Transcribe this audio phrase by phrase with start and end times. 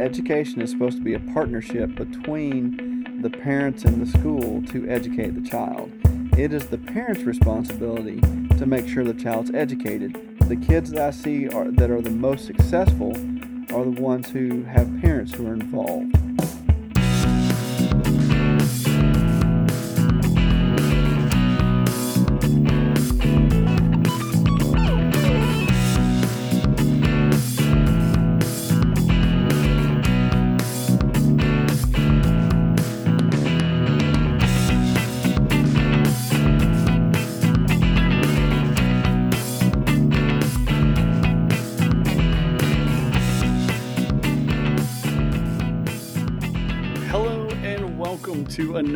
[0.00, 5.34] education is supposed to be a partnership between the parents and the school to educate
[5.34, 5.92] the child.
[6.38, 8.20] It is the parents' responsibility
[8.56, 10.38] to make sure the child's educated.
[10.48, 13.10] The kids that I see are, that are the most successful
[13.74, 16.16] are the ones who have parents who are involved.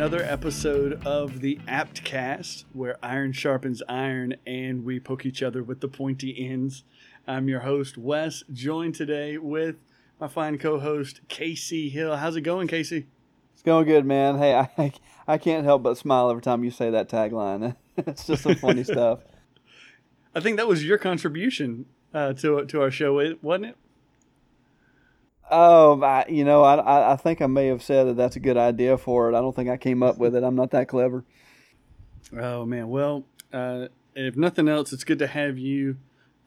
[0.05, 5.81] Another episode of the Aptcast, where iron sharpens iron and we poke each other with
[5.81, 6.83] the pointy ends.
[7.27, 9.77] I'm your host Wes, joined today with
[10.19, 12.17] my fine co-host Casey Hill.
[12.17, 13.07] How's it going, Casey?
[13.51, 14.37] It's going good, man.
[14.37, 14.93] Hey, I,
[15.27, 17.75] I can't help but smile every time you say that tagline.
[17.97, 19.21] it's just some funny stuff.
[20.35, 23.77] I think that was your contribution uh, to to our show, wasn't it?
[25.51, 28.39] Um, I, you know, I, I, I think I may have said that that's a
[28.39, 29.35] good idea for it.
[29.35, 30.43] I don't think I came up with it.
[30.43, 31.23] I'm not that clever.
[32.35, 35.97] Oh man, well, uh, if nothing else, it's good to have you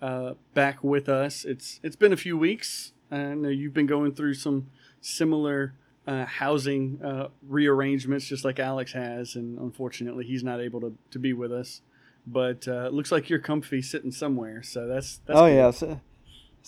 [0.02, 1.44] uh, back with us.
[1.44, 2.92] It's it's been a few weeks.
[3.10, 5.74] I know you've been going through some similar
[6.06, 11.18] uh, housing uh, rearrangements, just like Alex has, and unfortunately, he's not able to, to
[11.18, 11.82] be with us.
[12.26, 15.54] But uh, it looks like you're comfy sitting somewhere, so that's that's oh good.
[15.54, 15.98] yeah,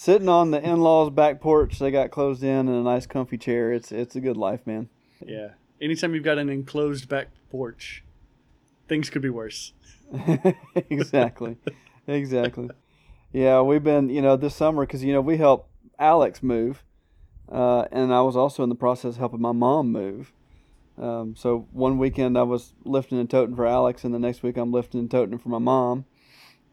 [0.00, 3.70] sitting on the in-laws' back porch, they got closed in in a nice, comfy chair.
[3.70, 4.88] It's it's a good life, man.
[5.24, 5.48] yeah.
[5.80, 8.04] Anytime you've got an enclosed back porch,
[8.88, 9.72] things could be worse.
[10.74, 11.58] exactly,
[12.06, 12.70] exactly.
[13.32, 16.82] Yeah, we've been, you know, this summer because you know we helped Alex move,
[17.52, 20.32] uh, and I was also in the process of helping my mom move.
[20.98, 24.56] Um, so one weekend I was lifting and toting for Alex, and the next week
[24.56, 26.06] I'm lifting and toting for my mom.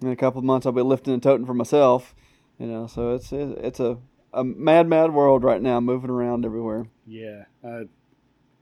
[0.02, 2.16] In a couple of months I'll be lifting and toting for myself.
[2.60, 3.98] You know, so it's it's a
[4.34, 6.88] a mad, mad world right now, moving around everywhere.
[7.06, 7.84] Yeah, uh,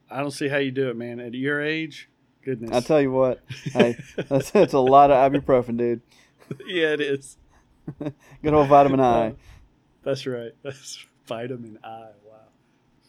[0.10, 1.20] I don't see how you do it, man.
[1.20, 2.10] At your age,
[2.44, 2.72] goodness.
[2.72, 6.02] I tell you what, hey, that's, that's a lot of ibuprofen, dude.
[6.66, 7.38] yeah, it is.
[8.44, 9.36] Good old vitamin I.
[10.04, 10.52] That's right.
[10.64, 12.10] That's vitamin I.
[12.24, 12.36] Wow.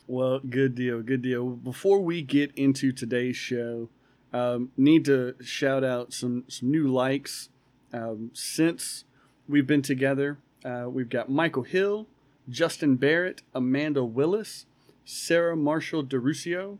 [0.07, 1.03] Well, good deal.
[1.03, 1.51] Good deal.
[1.51, 3.89] Before we get into today's show,
[4.33, 7.49] um, need to shout out some some new likes
[7.93, 9.05] um, since
[9.49, 10.39] we've been together.
[10.67, 12.09] Uh, we've got Michael Hill,
[12.49, 14.67] Justin Barrett, Amanda Willis,
[15.05, 16.79] Sarah Marshall DeRusio,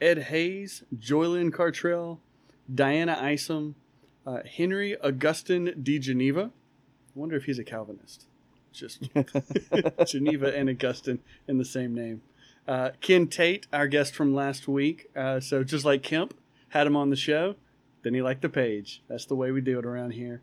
[0.00, 2.18] Ed Hayes, Joylyn Cartrell,
[2.72, 3.74] Diana Isom,
[4.26, 6.50] uh, Henry Augustin de Geneva.
[6.50, 8.24] I wonder if he's a Calvinist.
[8.72, 9.08] Just
[10.06, 12.22] Geneva and Augustine in the same name.
[12.66, 15.10] Uh, Ken Tate, our guest from last week.
[15.14, 16.34] Uh, so just like Kemp
[16.70, 17.54] had him on the show,
[18.02, 19.02] then he liked the page.
[19.08, 20.42] That's the way we do it around here.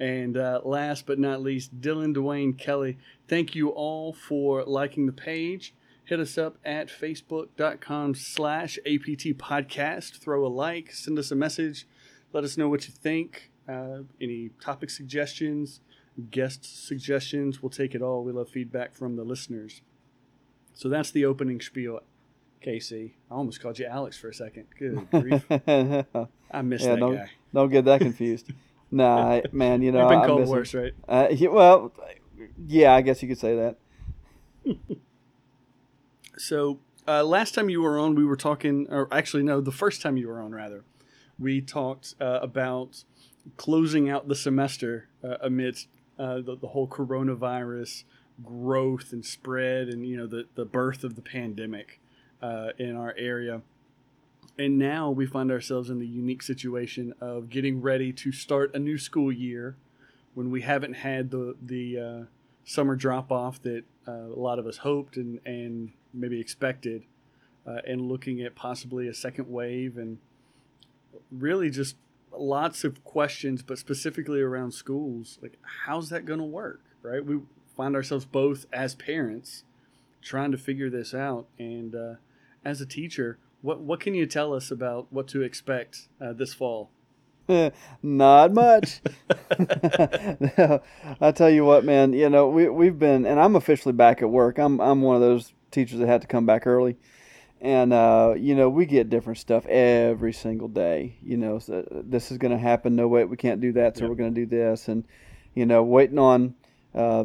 [0.00, 2.96] And uh, last but not least, Dylan Dwayne Kelly.
[3.28, 5.74] Thank you all for liking the page.
[6.04, 10.16] Hit us up at facebook.com slash APT podcast.
[10.18, 11.86] Throw a like, send us a message.
[12.32, 13.50] Let us know what you think.
[13.68, 15.80] Uh, any topic suggestions,
[16.30, 17.62] guest suggestions.
[17.62, 18.24] We'll take it all.
[18.24, 19.82] We love feedback from the listeners.
[20.72, 22.00] So that's the opening spiel.
[22.62, 24.66] Casey, I almost called you Alex for a second.
[24.78, 25.44] Good grief.
[26.50, 27.30] I miss Yeah, that don't- guy.
[27.52, 28.50] Don't get that confused.
[28.90, 30.92] Nah, man, you know, You've been called worse, right?
[31.08, 31.92] Uh, yeah, well,
[32.66, 33.76] yeah, I guess you could say that.
[36.40, 40.00] So uh, last time you were on, we were talking, or actually, no, the first
[40.00, 40.84] time you were on, rather,
[41.38, 43.04] we talked uh, about
[43.58, 48.04] closing out the semester uh, amidst uh, the, the whole coronavirus
[48.42, 52.00] growth and spread, and you know the the birth of the pandemic
[52.42, 53.60] uh, in our area.
[54.60, 58.78] And now we find ourselves in the unique situation of getting ready to start a
[58.78, 59.74] new school year
[60.34, 62.24] when we haven't had the the uh,
[62.66, 67.04] summer drop off that uh, a lot of us hoped and, and maybe expected,
[67.66, 70.18] uh, and looking at possibly a second wave and
[71.32, 71.96] really just
[72.30, 75.38] lots of questions, but specifically around schools.
[75.40, 77.24] Like, how's that going to work, right?
[77.24, 77.40] We
[77.78, 79.64] find ourselves both as parents
[80.20, 82.14] trying to figure this out, and uh,
[82.62, 86.54] as a teacher, what what can you tell us about what to expect uh, this
[86.54, 86.90] fall?
[88.02, 89.00] Not much.
[90.56, 90.82] No,
[91.20, 92.12] I tell you what, man.
[92.12, 94.58] You know, we we've been, and I'm officially back at work.
[94.58, 96.96] I'm I'm one of those teachers that had to come back early,
[97.60, 101.16] and uh, you know, we get different stuff every single day.
[101.22, 102.96] You know, so this is going to happen.
[102.96, 104.10] No, wait, we can't do that, so Yep.
[104.10, 105.04] we're going to do this, and
[105.54, 106.54] you know, waiting on
[106.94, 107.24] uh,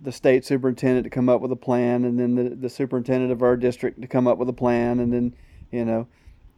[0.00, 3.42] the state superintendent to come up with a plan, and then the, the superintendent of
[3.42, 5.34] our district to come up with a plan, and then
[5.72, 6.06] you know,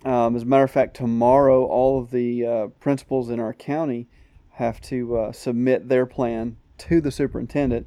[0.04, 4.08] um, as a matter of fact, tomorrow all of the uh, principals in our county
[4.50, 7.86] have to uh, submit their plan to the superintendent.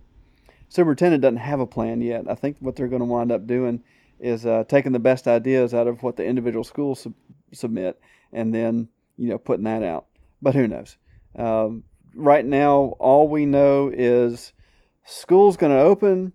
[0.69, 2.25] Superintendent doesn't have a plan yet.
[2.29, 3.83] I think what they're going to wind up doing
[4.19, 7.13] is uh, taking the best ideas out of what the individual schools sub-
[7.53, 8.00] submit,
[8.33, 10.07] and then you know putting that out.
[10.41, 10.97] But who knows?
[11.35, 11.83] Um,
[12.15, 14.53] right now, all we know is
[15.06, 16.33] school's going to open.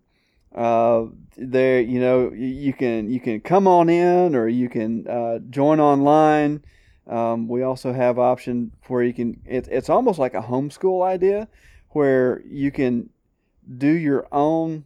[0.54, 1.06] Uh,
[1.36, 5.80] there, you know, you can you can come on in or you can uh, join
[5.80, 6.62] online.
[7.06, 9.40] Um, we also have option where you can.
[9.44, 11.48] It, it's almost like a homeschool idea,
[11.90, 13.10] where you can
[13.78, 14.84] do your own.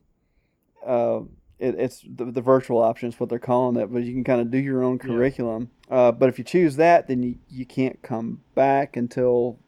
[0.87, 1.21] Uh,
[1.59, 4.41] it, it's the, the virtual option is what they're calling it, but you can kind
[4.41, 5.71] of do your own curriculum.
[5.91, 5.97] Yeah.
[5.97, 9.59] Uh, but if you choose that, then you, you can't come back until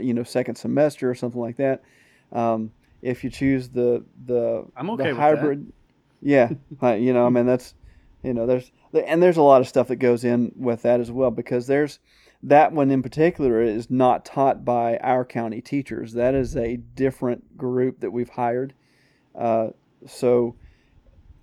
[0.00, 1.82] you know second semester or something like that.
[2.32, 5.72] Um, if you choose the the I'm okay the hybrid,
[6.20, 6.50] yeah,
[6.94, 7.74] you know, I mean that's
[8.22, 11.10] you know there's and there's a lot of stuff that goes in with that as
[11.10, 11.98] well because there's
[12.42, 16.14] that one in particular is not taught by our county teachers.
[16.14, 18.74] That is a different group that we've hired.
[19.34, 19.68] Uh,
[20.06, 20.56] so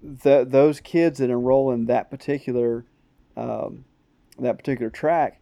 [0.02, 2.86] the, those kids that enroll in that particular
[3.36, 3.86] um,
[4.40, 5.40] that particular track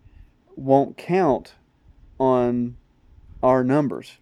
[0.56, 1.56] won't count
[2.20, 2.78] on
[3.42, 4.18] our numbers.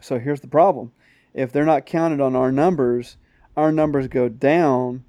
[0.00, 0.92] So here's the problem.
[1.32, 3.16] If they're not counted on our numbers,
[3.56, 5.04] our numbers go down.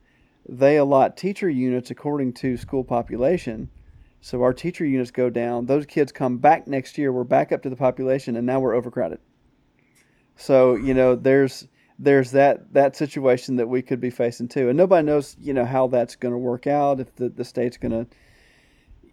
[0.48, 3.70] They allot teacher units according to school population.
[4.22, 5.66] So our teacher units go down.
[5.66, 7.12] Those kids come back next year.
[7.12, 9.20] We're back up to the population, and now we're overcrowded.
[10.36, 14.78] So you know, there's there's that that situation that we could be facing too, and
[14.78, 17.00] nobody knows you know how that's going to work out.
[17.00, 18.08] If the the state's going to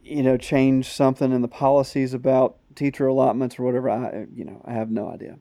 [0.03, 3.91] you know change something in the policies about teacher allotments or whatever.
[3.91, 5.39] I you know I have no idea.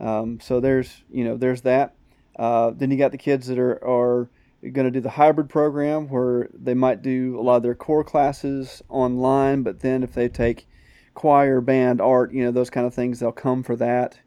[0.00, 1.94] Um, so there's you know there's that.
[2.36, 4.30] Uh, then you got the kids that are are
[4.62, 8.04] going to do the hybrid program where they might do a lot of their core
[8.04, 10.68] classes online, but then if they take
[11.14, 14.18] choir, band, art, you know those kind of things, they'll come for that.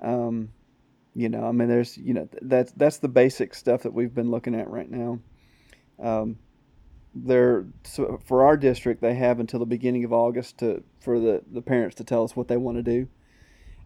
[0.00, 0.50] Um,
[1.14, 4.30] you know, I mean, there's you know that's that's the basic stuff that we've been
[4.30, 5.18] looking at right now.
[6.00, 6.38] Um,
[7.14, 11.42] they're so for our district they have until the beginning of August to for the
[11.50, 13.08] the parents to tell us what they want to do,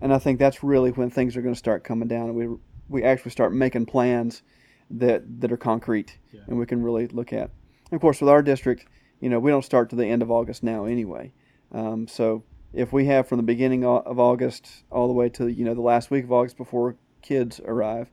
[0.00, 2.56] and I think that's really when things are going to start coming down and we
[2.88, 4.42] we actually start making plans
[4.90, 6.40] that that are concrete yeah.
[6.46, 7.50] and we can really look at.
[7.90, 8.86] And of course, with our district,
[9.20, 11.32] you know, we don't start to the end of August now anyway.
[11.72, 15.64] Um, so if we have from the beginning of August all the way to you
[15.64, 18.10] know the last week of August before kids arrive,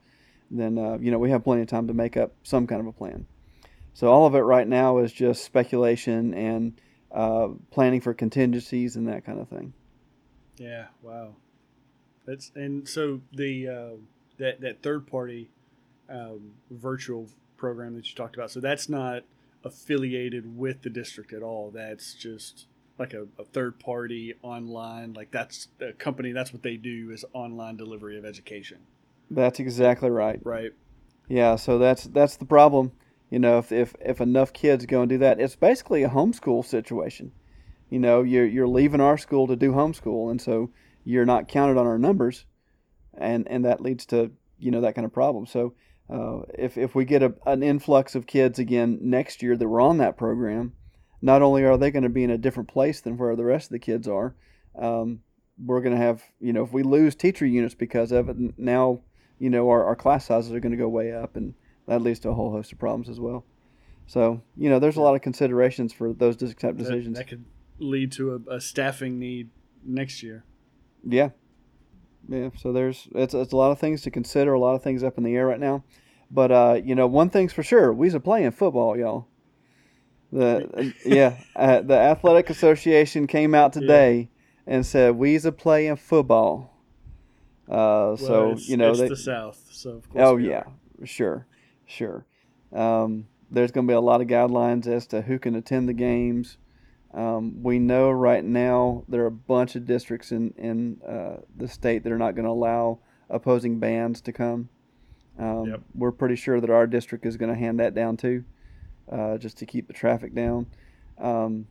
[0.50, 2.86] then uh, you know we have plenty of time to make up some kind of
[2.86, 3.26] a plan.
[3.94, 6.80] So all of it right now is just speculation and
[7.10, 9.74] uh, planning for contingencies and that kind of thing.
[10.56, 10.86] Yeah.
[11.02, 11.36] Wow.
[12.26, 13.96] That's and so the uh,
[14.38, 15.50] that that third party
[16.08, 18.50] um, virtual program that you talked about.
[18.50, 19.24] So that's not
[19.64, 21.70] affiliated with the district at all.
[21.70, 22.66] That's just
[22.98, 25.12] like a, a third party online.
[25.14, 26.32] Like that's a company.
[26.32, 28.78] That's what they do is online delivery of education.
[29.30, 30.40] That's exactly right.
[30.44, 30.72] Right.
[31.28, 31.56] Yeah.
[31.56, 32.92] So that's that's the problem.
[33.32, 36.66] You know, if, if, if enough kids go and do that, it's basically a homeschool
[36.66, 37.32] situation.
[37.88, 40.68] You know, you're, you're leaving our school to do homeschool, and so
[41.02, 42.44] you're not counted on our numbers,
[43.16, 45.46] and, and that leads to, you know, that kind of problem.
[45.46, 45.72] So
[46.12, 49.80] uh, if, if we get a, an influx of kids again next year that were
[49.80, 50.74] on that program,
[51.22, 53.68] not only are they going to be in a different place than where the rest
[53.68, 54.36] of the kids are,
[54.78, 55.20] um,
[55.56, 59.00] we're going to have, you know, if we lose teacher units because of it, now,
[59.38, 61.54] you know, our, our class sizes are going to go way up, and
[61.86, 63.44] that leads to a whole host of problems as well.
[64.06, 67.16] So you know, there's a lot of considerations for those type decisions.
[67.16, 67.44] That, that could
[67.78, 69.50] lead to a, a, staffing need
[69.84, 70.44] next year.
[71.04, 71.30] Yeah,
[72.28, 72.50] yeah.
[72.58, 75.18] So there's it's it's a lot of things to consider, a lot of things up
[75.18, 75.84] in the air right now.
[76.30, 79.28] But uh, you know, one thing's for sure, we's a playing football, y'all.
[80.32, 84.30] The yeah, uh, the athletic association came out today
[84.66, 84.74] yeah.
[84.74, 86.70] and said we's a playing football.
[87.68, 90.24] Uh, well, so you know, it's they, the South, so of course.
[90.26, 90.64] Oh yeah,
[91.00, 91.06] are.
[91.06, 91.46] sure.
[91.92, 92.24] Sure.
[92.72, 95.92] Um, there's going to be a lot of guidelines as to who can attend the
[95.92, 96.56] games.
[97.12, 101.68] Um, we know right now there are a bunch of districts in in uh, the
[101.68, 104.70] state that are not going to allow opposing bands to come.
[105.38, 105.80] Um, yep.
[105.94, 108.44] We're pretty sure that our district is going to hand that down too,
[109.10, 110.66] uh, just to keep the traffic down.
[111.18, 111.66] Um,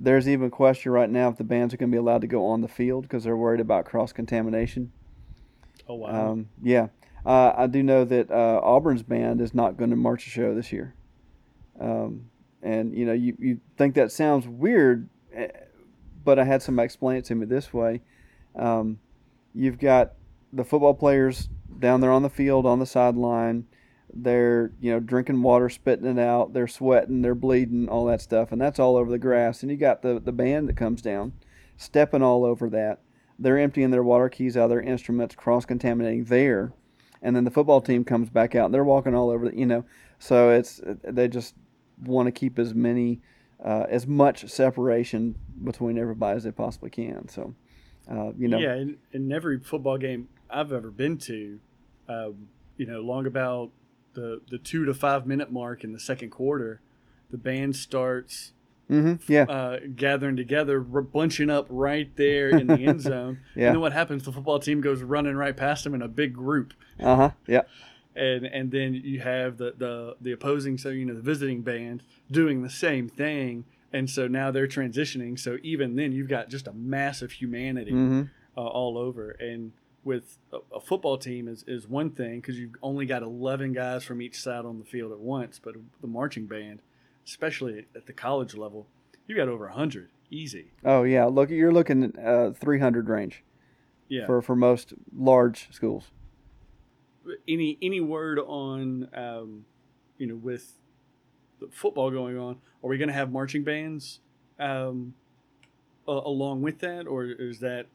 [0.00, 2.26] there's even a question right now if the bands are going to be allowed to
[2.26, 4.90] go on the field because they're worried about cross contamination.
[5.88, 6.32] Oh wow!
[6.32, 6.88] Um, yeah,
[7.24, 10.54] uh, I do know that uh, Auburn's band is not going to march a show
[10.54, 10.94] this year.
[11.78, 12.30] Um,
[12.62, 15.48] and you know, you, you think that sounds weird, eh,
[16.24, 18.02] but I had somebody explain it to me this way.
[18.56, 18.98] Um,
[19.54, 20.12] you've got
[20.52, 21.48] the football players
[21.78, 23.66] down there on the field on the sideline.
[24.12, 26.52] They're you know drinking water, spitting it out.
[26.52, 29.62] They're sweating, they're bleeding, all that stuff, and that's all over the grass.
[29.62, 31.32] And you got the the band that comes down,
[31.76, 33.00] stepping all over that.
[33.38, 36.72] They're emptying their water keys out of their instruments, cross contaminating there,
[37.22, 38.72] and then the football team comes back out.
[38.72, 39.84] They're walking all over, the, you know.
[40.18, 41.54] So it's they just
[42.04, 43.20] want to keep as many,
[43.64, 47.28] uh, as much separation between everybody as they possibly can.
[47.28, 47.54] So,
[48.10, 51.60] uh, you know, Yeah, in, in every football game I've ever been to,
[52.08, 53.70] um, you know, long about
[54.14, 56.80] the the two to five minute mark in the second quarter,
[57.30, 58.52] the band starts
[58.90, 63.40] hmm yeah, uh, gathering together, bunching up right there in the end zone.
[63.54, 63.66] Yeah.
[63.66, 64.24] And then what happens?
[64.24, 67.62] The football team goes running right past them in a big group, uh huh, yeah,
[68.14, 72.02] and and then you have the the the opposing, so you know the visiting band
[72.30, 73.64] doing the same thing.
[73.92, 75.36] And so now they're transitioning.
[75.36, 78.22] So even then, you've got just a mass of humanity hmm
[78.56, 79.30] uh, all over.
[79.32, 79.72] And
[80.04, 84.04] with a, a football team is, is one thing because you've only got 11 guys
[84.04, 85.58] from each side on the field at once.
[85.62, 86.82] But the marching band,
[87.26, 88.86] especially at the college level,
[89.26, 90.72] you got over 100 easy.
[90.84, 93.42] Oh yeah, look, you're looking at uh, 300 range
[94.08, 94.26] Yeah.
[94.26, 96.10] for for most large schools.
[97.48, 99.64] any any word on um,
[100.18, 100.72] you know with
[101.60, 102.56] the football going on?
[102.82, 104.20] Are we going to have marching bands
[104.58, 105.14] um,
[106.08, 107.86] a- along with that, or is that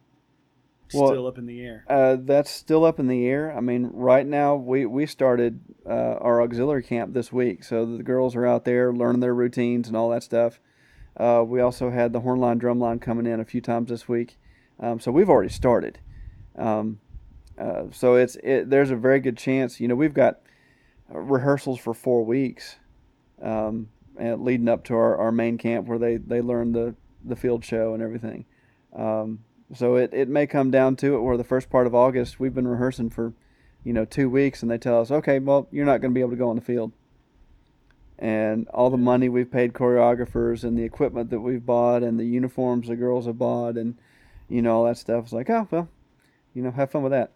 [0.93, 1.85] Well, still up in the air?
[1.89, 3.55] Uh, that's still up in the air.
[3.55, 8.03] I mean, right now we we started uh, our auxiliary camp this week, so the
[8.03, 10.59] girls are out there learning their routines and all that stuff.
[11.17, 14.37] Uh, we also had the hornline drumline coming in a few times this week,
[14.79, 15.99] um, so we've already started.
[16.57, 16.99] Um,
[17.57, 19.79] uh, so it's it, there's a very good chance.
[19.79, 20.41] You know, we've got
[21.09, 22.75] rehearsals for four weeks,
[23.41, 27.35] um, and leading up to our, our main camp where they they learn the the
[27.35, 28.45] field show and everything.
[28.93, 29.39] Um,
[29.73, 32.53] so it, it may come down to it where the first part of August we've
[32.53, 33.33] been rehearsing for,
[33.83, 36.21] you know, two weeks and they tell us, okay, well, you're not going to be
[36.21, 36.91] able to go on the field.
[38.17, 42.25] And all the money we've paid choreographers and the equipment that we've bought and the
[42.25, 43.97] uniforms the girls have bought and,
[44.47, 45.27] you know, all that stuff.
[45.27, 45.89] is like, oh, well,
[46.53, 47.33] you know, have fun with that.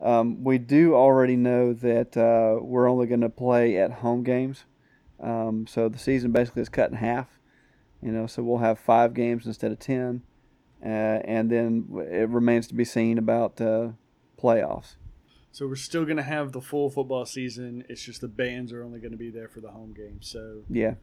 [0.00, 4.64] Um, we do already know that uh, we're only going to play at home games.
[5.20, 7.26] Um, so the season basically is cut in half.
[8.00, 10.22] You know, so we'll have five games instead of ten,
[10.82, 10.86] uh,
[11.24, 13.90] and then it remains to be seen about uh,
[14.40, 14.96] playoffs.
[15.50, 17.84] So we're still going to have the full football season.
[17.88, 20.18] It's just the bands are only going to be there for the home game.
[20.20, 20.94] So Yeah,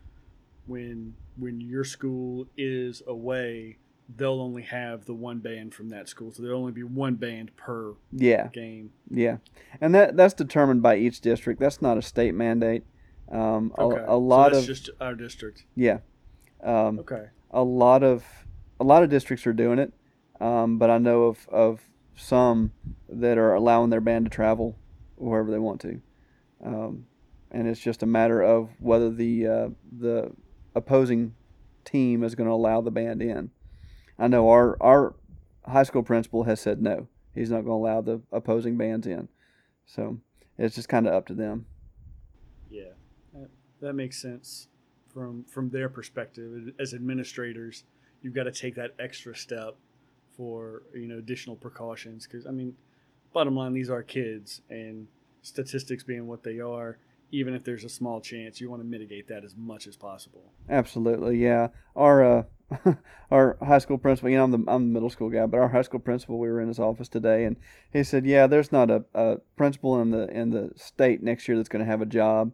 [0.65, 3.77] when when your school is away,
[4.15, 6.31] they'll only have the one band from that school.
[6.31, 8.91] So there'll only be one band per yeah, game.
[9.09, 9.37] yeah,
[9.81, 11.59] and that that's determined by each district.
[11.59, 12.83] That's not a state mandate.
[13.31, 14.05] Um, a, Okay.
[14.07, 15.65] a lot so of just our district.
[15.75, 15.97] yeah,
[16.63, 17.25] um, Okay.
[17.51, 18.23] a lot of
[18.79, 19.93] a lot of districts are doing it,
[20.39, 21.81] um, but I know of of
[22.15, 22.71] some
[23.09, 24.77] that are allowing their band to travel
[25.15, 26.01] wherever they want to,
[26.63, 27.05] um,
[27.51, 30.31] and it's just a matter of whether the uh, the
[30.75, 31.33] opposing
[31.83, 33.51] team is going to allow the band in.
[34.19, 35.15] I know our our
[35.65, 37.07] high school principal has said no.
[37.33, 39.29] He's not going to allow the opposing bands in,
[39.85, 40.19] so
[40.57, 41.65] it's just kind of up to them.
[42.69, 42.93] Yeah,
[43.33, 43.49] that,
[43.81, 44.67] that makes sense
[45.13, 47.83] from from their perspective as administrators.
[48.25, 49.75] You've got to take that extra step
[50.35, 52.73] for you know additional precautions because I mean,
[53.33, 55.05] bottom line, these are kids, and
[55.43, 56.97] statistics being what they are,
[57.31, 60.41] even if there's a small chance, you want to mitigate that as much as possible.
[60.67, 61.67] Absolutely, yeah.
[61.95, 62.95] Our uh,
[63.31, 65.69] our high school principal, you know, I'm the I'm the middle school guy, but our
[65.69, 67.57] high school principal, we were in his office today, and
[67.93, 71.57] he said, "Yeah, there's not a, a principal in the in the state next year
[71.57, 72.53] that's going to have a job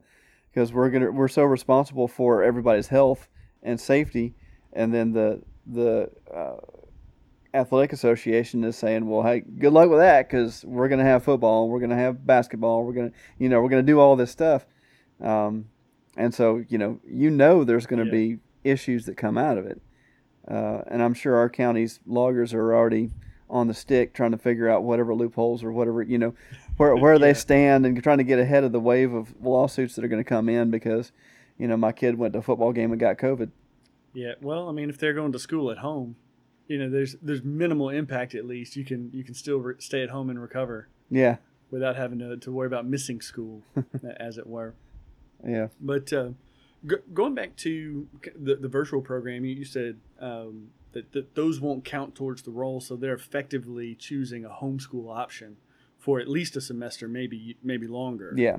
[0.51, 3.29] because we're gonna we're so responsible for everybody's health
[3.63, 4.35] and safety,
[4.73, 6.57] and then the the uh,
[7.53, 11.23] athletic association is saying, well, hey, good luck with that because we're going to have
[11.23, 13.99] football, we're going to have basketball, we're going to you know we're going to do
[13.99, 14.65] all this stuff."
[15.21, 15.65] Um,
[16.17, 18.11] and so, you know, you know there's going to Yeah.
[18.11, 19.81] be issues that come out of it.
[20.47, 23.11] Uh, and I'm sure our county's loggers are already
[23.49, 26.33] on the stick trying to figure out whatever loopholes or whatever, you know,
[26.77, 27.19] where, where Yeah.
[27.19, 30.23] they stand and trying to get ahead of the wave of lawsuits that are going
[30.23, 31.11] to come in because,
[31.57, 33.51] you know, my kid went to a football game and got COVID.
[34.13, 36.15] Yeah, well, I mean, if they're going to school at home,
[36.67, 38.75] you know, there's there's minimal impact at least.
[38.75, 41.37] You can you can still re- stay at home and recover Yeah.
[41.69, 43.61] without having to, to worry about missing school,
[44.19, 44.73] as it were.
[45.47, 45.67] Yeah.
[45.79, 46.29] But uh,
[46.85, 51.59] g- going back to the, the virtual program, you, you said um, that, that those
[51.59, 55.57] won't count towards the roll, so they're effectively choosing a homeschool option
[55.97, 58.33] for at least a semester, maybe maybe longer.
[58.37, 58.57] Yeah.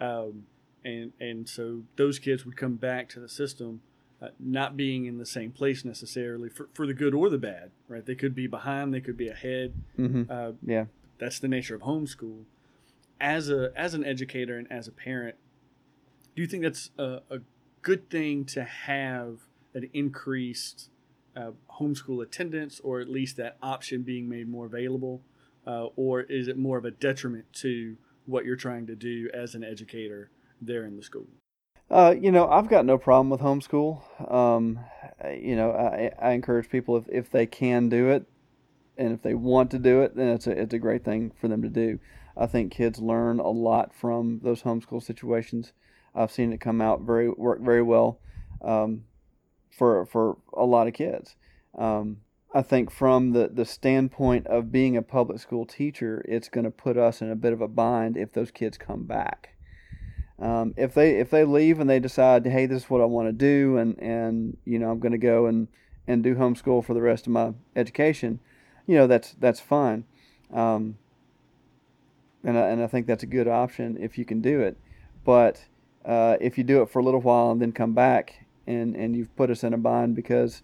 [0.00, 0.46] Um,
[0.84, 3.80] and and so those kids would come back to the system,
[4.24, 7.70] uh, not being in the same place necessarily for, for the good or the bad,
[7.88, 8.04] right?
[8.06, 9.74] They could be behind, they could be ahead.
[9.96, 10.86] hmm Uh, Yeah.
[11.18, 12.44] that's the nature of homeschool.
[13.20, 15.36] As a as an educator and as a parent,
[16.34, 17.38] do you think that's a, a
[17.82, 19.40] good thing to have
[19.74, 20.90] an increased
[21.36, 25.22] uh, homeschool attendance, or at least that option being made more available,
[25.66, 29.54] uh, or is it more of a detriment to what you're trying to do as
[29.54, 31.26] an educator there in the school?
[31.90, 34.32] Uh, you know, I've got no problem with homeschool.
[34.32, 34.80] Um,
[35.38, 38.26] you know, I, I encourage people if, if they can do it,
[38.96, 41.48] and if they want to do it, then it's a it's a great thing for
[41.48, 41.98] them to do.
[42.36, 45.72] I think kids learn a lot from those homeschool situations.
[46.14, 48.18] I've seen it come out very work very well
[48.62, 49.04] um,
[49.70, 51.36] for for a lot of kids.
[51.76, 52.18] Um,
[52.56, 56.70] I think from the, the standpoint of being a public school teacher, it's going to
[56.70, 59.53] put us in a bit of a bind if those kids come back.
[60.38, 63.28] Um, if they if they leave and they decide, hey, this is what I want
[63.28, 65.68] to do, and and you know I'm going to go and
[66.06, 68.40] and do homeschool for the rest of my education,
[68.86, 70.04] you know that's that's fine,
[70.52, 70.98] um,
[72.42, 74.76] and I, and I think that's a good option if you can do it,
[75.24, 75.64] but
[76.04, 79.14] uh, if you do it for a little while and then come back and and
[79.14, 80.62] you've put us in a bind because,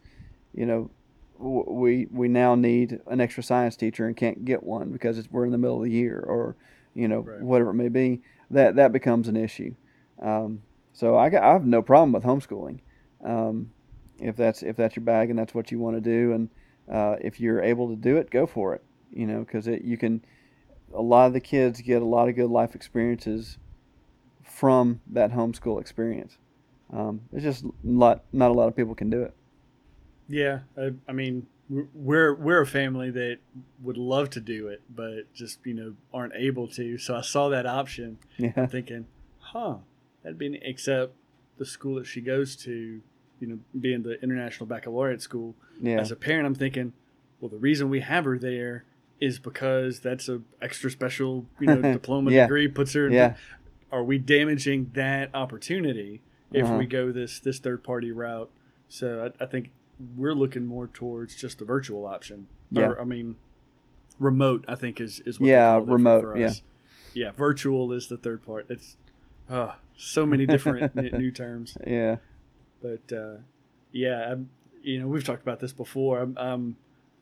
[0.52, 0.90] you know,
[1.38, 5.52] we we now need an extra science teacher and can't get one because we're in
[5.52, 6.56] the middle of the year or
[6.94, 7.40] you know right.
[7.40, 9.74] whatever it may be that that becomes an issue.
[10.20, 12.80] Um, so I, got, I have no problem with homeschooling,
[13.24, 13.70] um,
[14.18, 16.48] if that's if that's your bag and that's what you want to do, and
[16.92, 18.82] uh, if you're able to do it, go for it.
[19.12, 20.24] You know, because you can.
[20.92, 23.58] A lot of the kids get a lot of good life experiences
[24.42, 26.36] from that homeschool experience.
[26.92, 29.34] Um, it's just not not a lot of people can do it.
[30.28, 33.38] Yeah, I, I mean, we're we're a family that
[33.82, 36.98] would love to do it, but just you know aren't able to.
[36.98, 38.66] So I saw that option, yeah.
[38.66, 39.06] thinking,
[39.38, 39.76] huh,
[40.22, 41.14] that'd be except
[41.58, 43.00] the school that she goes to,
[43.38, 45.54] you know, being the international baccalaureate school.
[45.80, 46.00] Yeah.
[46.00, 46.92] As a parent, I'm thinking,
[47.40, 48.84] well, the reason we have her there
[49.20, 52.44] is because that's a extra special, you know, diploma yeah.
[52.44, 53.06] degree puts her.
[53.06, 53.28] In yeah.
[53.28, 53.36] The,
[53.92, 56.22] are we damaging that opportunity
[56.52, 56.76] if uh-huh.
[56.76, 58.50] we go this this third party route?
[58.88, 59.70] So I, I think
[60.16, 62.46] we're looking more towards just the virtual option.
[62.70, 62.86] Yeah.
[62.86, 63.36] Or, I mean,
[64.18, 64.64] remote.
[64.68, 66.36] I think is is what yeah remote.
[66.36, 66.52] Yeah,
[67.14, 67.30] yeah.
[67.32, 68.66] Virtual is the third part.
[68.70, 68.96] It's
[69.50, 71.76] oh, so many different new terms.
[71.86, 72.16] Yeah,
[72.82, 73.38] but uh,
[73.92, 74.50] yeah, I'm,
[74.82, 76.20] you know we've talked about this before.
[76.20, 76.76] I'm, I'm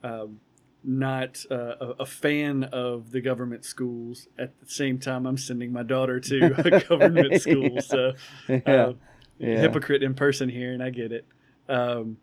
[0.05, 0.41] um,
[0.85, 4.29] not uh, a, a, fan of the government schools.
[4.39, 7.71] At the same time, I'm sending my daughter to a government school.
[7.75, 7.81] yeah.
[7.81, 8.15] So.
[8.49, 8.93] Uh,
[9.39, 9.61] yeah.
[9.61, 11.25] hypocrite in person here, and I get it.
[11.69, 12.19] Um,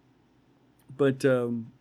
[0.97, 1.71] but um,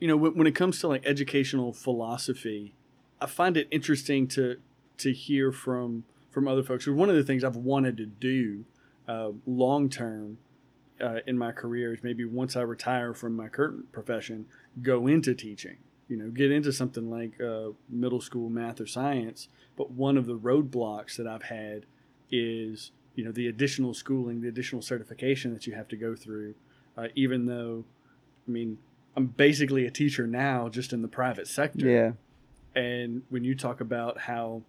[0.00, 2.74] you know, when, when, it comes to like educational philosophy,
[3.20, 4.56] I find it interesting to
[4.98, 6.86] to hear from from other folks.
[6.86, 8.64] One of the things I've wanted to do
[9.08, 10.38] uh, long term
[11.00, 14.46] uh, in my career is maybe once I retire from my current profession,
[14.82, 15.76] go into teaching.
[16.08, 19.48] You know, get into something like uh, middle school math or science.
[19.76, 21.84] But one of the roadblocks that I've had
[22.30, 26.54] is you know the additional schooling, the additional certification that you have to go through.
[26.96, 27.84] Uh, even though
[28.46, 28.78] I mean,
[29.16, 31.88] I'm basically a teacher now, just in the private sector.
[31.88, 32.12] Yeah.
[32.80, 34.62] And when you talk about how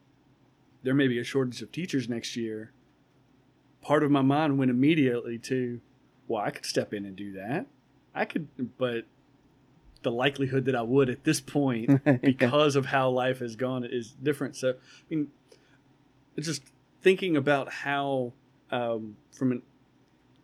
[0.83, 2.71] there may be a shortage of teachers next year,
[3.81, 5.81] part of my mind went immediately to,
[6.27, 7.67] well, I could step in and do that.
[8.15, 9.05] I could, but
[10.03, 14.11] the likelihood that I would at this point, because of how life has gone, is
[14.23, 14.55] different.
[14.55, 14.75] So, I
[15.09, 15.27] mean,
[16.39, 16.63] just
[17.01, 18.31] thinking about how,
[18.71, 19.61] um, from an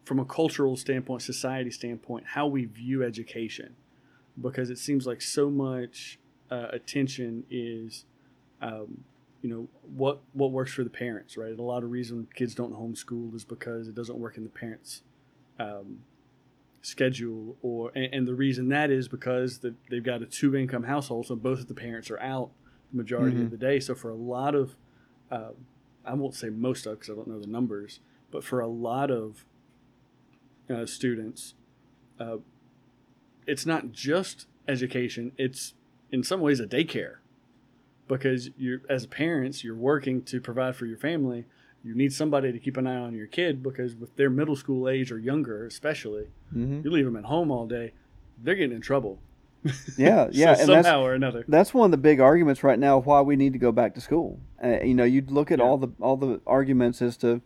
[0.04, 3.76] from a cultural standpoint, society standpoint, how we view education,
[4.42, 6.20] because it seems like so much
[6.52, 8.06] uh, attention is,
[8.62, 9.04] um,
[9.42, 11.52] you know, what what works for the parents, right?
[11.52, 14.50] And a lot of reason kids don't homeschool is because it doesn't work in the
[14.50, 15.02] parents'
[15.60, 16.00] um,
[16.82, 20.84] schedule, or and, and, the reason that is because the, they've got a two income
[20.84, 22.52] household, so both of the parents are out
[22.92, 23.46] the majority mm-hmm.
[23.46, 23.80] of the day.
[23.80, 24.76] So for a lot of,
[25.32, 25.52] uh,
[26.06, 28.00] I won't say most of because I don't know the numbers,
[28.32, 29.46] but for a lot of
[30.70, 31.54] uh, students,
[32.20, 32.38] uh,
[33.46, 35.74] it's not just education; it's
[36.12, 37.18] in some ways a daycare
[38.08, 41.46] because you, as parents, you're working to provide for your family.
[41.84, 44.88] You need somebody to keep an eye on your kid because with their middle school
[44.88, 46.82] age or younger, especially, mm-hmm.
[46.84, 47.94] you leave them at home all day,
[48.42, 49.20] they're getting in trouble.
[49.98, 51.46] Yeah, yeah, so and somehow or another.
[51.48, 54.02] That's one of the big arguments right now why we need to go back to
[54.02, 54.40] school.
[54.62, 55.66] Uh, you know, you'd look at yeah.
[55.66, 57.42] all the all the arguments as to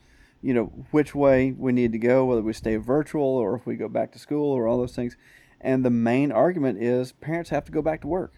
[0.48, 3.76] you know, which way we need to go, whether we stay virtual or if we
[3.76, 5.18] go back to school or all those things.
[5.60, 8.34] And the main argument is parents have to go back to work.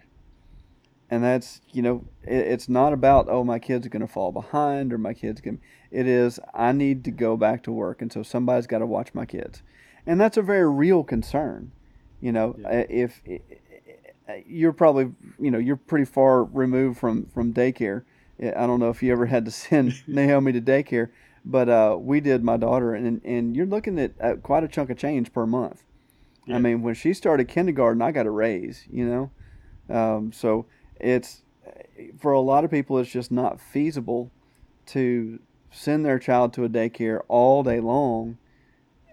[1.12, 4.32] And that's, you know, it, it's not about, oh, my kid's are going to fall
[4.32, 8.02] behind or my kid's can it is, I need to go back to work.
[8.02, 9.62] And so somebody's got to watch my kids.
[10.08, 11.74] And that's a very real concern.
[12.22, 12.70] You know, yeah.
[12.70, 13.22] Uh, if,
[14.48, 18.04] you're probably you know you're pretty far removed from from daycare.
[18.40, 21.10] I don't know if you ever had to send Naomi to daycare,
[21.46, 24.90] but uh, we did my daughter, and and you're looking at, at quite a chunk
[24.90, 25.84] of change per month.
[26.46, 26.56] Yeah.
[26.56, 29.32] I mean, when she started kindergarten, I got a raise, you know,
[29.94, 30.66] um, so
[31.00, 31.44] it's
[32.20, 34.32] for a lot of people, it's just not feasible
[34.88, 35.40] to
[35.72, 38.38] send their child to a daycare all day long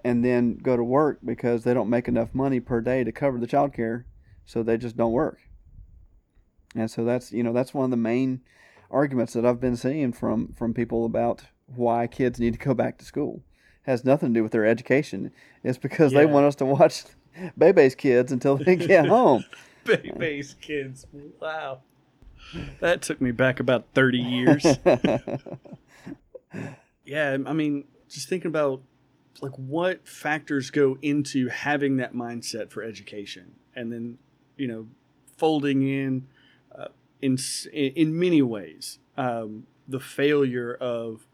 [0.04, 3.38] and then go to work because they don't make enough money per day to cover
[3.38, 4.06] the child care,
[4.44, 5.40] so they just don't work.
[6.74, 8.42] And so that's you know that's one of the main
[8.90, 12.98] arguments that I've been seeing from from people about why kids need to go back
[12.98, 13.42] to school.
[13.86, 15.32] It has nothing to do with their education.
[15.62, 16.20] It's because yeah.
[16.20, 17.04] they want us to watch
[17.58, 19.44] Bebe's kids until they get home.
[19.84, 21.06] Bebe's kids.
[21.40, 21.80] Wow.
[22.80, 24.64] That took me back about 30 years.
[27.04, 28.82] yeah, I mean, just thinking about
[29.42, 34.18] like what factors go into having that mindset for education and then,
[34.56, 34.86] you know,
[35.36, 36.26] folding in
[36.76, 36.88] uh,
[37.20, 37.36] in
[37.72, 41.26] in many ways um, the failure of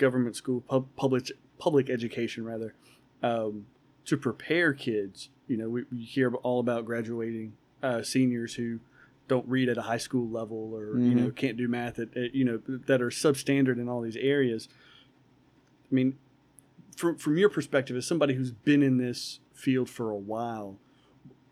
[0.00, 2.74] government school pub, public public education rather
[3.22, 3.66] um,
[4.06, 5.28] to prepare kids.
[5.46, 8.80] You know, we, we hear all about graduating uh, seniors who
[9.28, 11.08] don't read at a high school level or mm-hmm.
[11.08, 14.16] you know can't do math at, at, you know that are substandard in all these
[14.16, 14.68] areas.
[15.90, 16.16] I mean,
[16.96, 20.78] from from your perspective, as somebody who's been in this field for a while,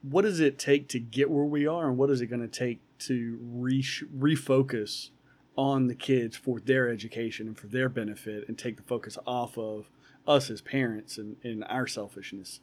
[0.02, 2.48] what does it take to get where we are, and what is it going to
[2.48, 5.10] take to re- refocus
[5.58, 9.58] on the kids for their education and for their benefit, and take the focus off
[9.58, 9.90] of
[10.26, 12.60] us as parents and, and our selfishness?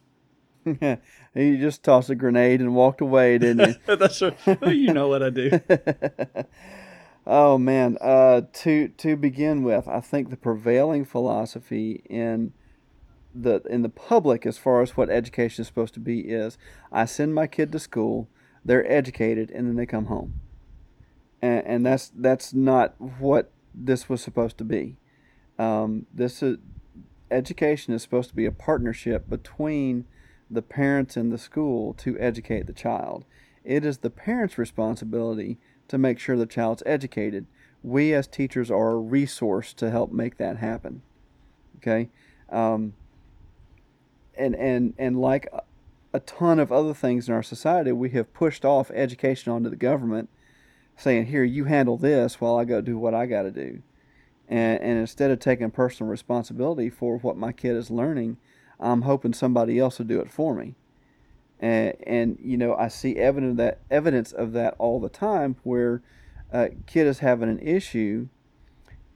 [1.34, 3.96] you just tossed a grenade and walked away, didn't you?
[3.96, 4.36] That's right.
[4.62, 5.60] you know what I do.
[7.26, 12.52] oh man, uh, to to begin with, I think the prevailing philosophy in
[13.34, 16.56] the in the public, as far as what education is supposed to be, is
[16.90, 18.28] I send my kid to school,
[18.64, 20.40] they're educated, and then they come home,
[21.46, 24.96] and, and that's that's not what this was supposed to be.
[25.58, 26.58] Um, this is
[27.30, 30.04] education is supposed to be a partnership between
[30.50, 33.24] the parents and the school to educate the child.
[33.64, 37.46] It is the parents' responsibility to make sure the child's educated.
[37.82, 41.02] We as teachers are a resource to help make that happen.
[41.78, 42.08] Okay,
[42.50, 42.94] um,
[44.36, 45.48] and and and like
[46.12, 49.76] a ton of other things in our society, we have pushed off education onto the
[49.76, 50.30] government,
[50.96, 53.82] saying, "Here, you handle this while I go do what I got to do."
[54.48, 58.36] And, and instead of taking personal responsibility for what my kid is learning,
[58.78, 60.74] I'm hoping somebody else will do it for me.
[61.58, 66.02] And, and you know, I see evidence that evidence of that all the time, where
[66.52, 68.28] a kid is having an issue,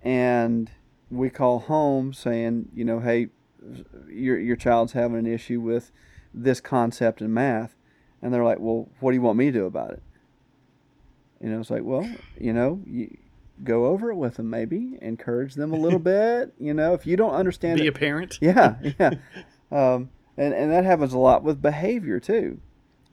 [0.03, 0.71] and
[1.11, 3.29] we call home saying, you know, hey,
[4.09, 5.93] your your child's having an issue with
[6.33, 7.77] this concept in math,
[8.23, 10.03] and they're like, well, what do you want me to do about it?
[11.41, 13.17] You know, it's like, well, you know, you
[13.65, 16.53] go over it with them, maybe encourage them a little bit.
[16.59, 18.39] You know, if you don't understand, be it, a parent.
[18.41, 19.11] Yeah, yeah.
[19.73, 22.61] Um, and, and that happens a lot with behavior too.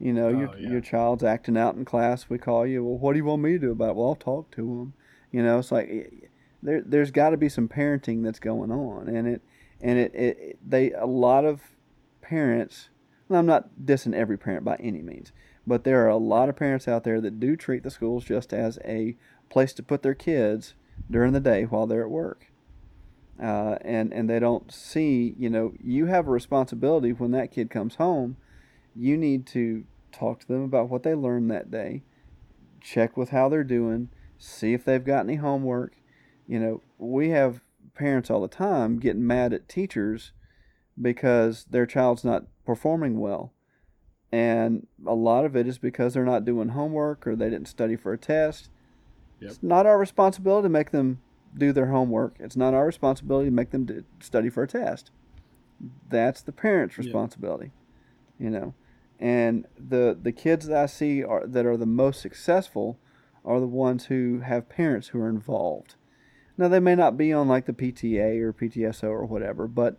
[0.00, 0.70] You know, oh, your, yeah.
[0.70, 2.28] your child's acting out in class.
[2.28, 2.84] We call you.
[2.84, 3.94] Well, what do you want me to do about it?
[3.94, 4.92] Well, I'll talk to them.
[5.30, 6.28] You know, it's like
[6.62, 9.42] there there's got to be some parenting that's going on, and it
[9.80, 11.60] and it, it they a lot of
[12.22, 12.88] parents.
[13.28, 15.32] And I'm not dissing every parent by any means,
[15.68, 18.54] but there are a lot of parents out there that do treat the schools just
[18.54, 19.16] as a
[19.50, 20.74] place to put their kids
[21.10, 22.46] during the day while they're at work.
[23.40, 27.70] Uh, and and they don't see you know you have a responsibility when that kid
[27.70, 28.36] comes home.
[28.96, 32.02] You need to talk to them about what they learned that day
[32.80, 35.96] check with how they're doing see if they've got any homework.
[36.48, 37.60] You know we have
[37.94, 40.32] parents all the time getting mad at teachers
[41.00, 43.52] because their child's not performing well
[44.30, 47.96] and a lot of it is because they're not doing homework or they didn't study
[47.96, 48.68] for a test
[49.40, 49.50] yep.
[49.50, 51.20] it's not our responsibility to make them
[51.56, 52.36] do their homework.
[52.38, 55.10] It's not our responsibility to make them study for a test.
[56.08, 57.72] That's the parent's responsibility,
[58.38, 58.44] yeah.
[58.44, 58.74] you know.
[59.20, 62.98] And the the kids that I see are that are the most successful
[63.44, 65.94] are the ones who have parents who are involved.
[66.56, 69.96] Now they may not be on like the PTA or PTSO or whatever, but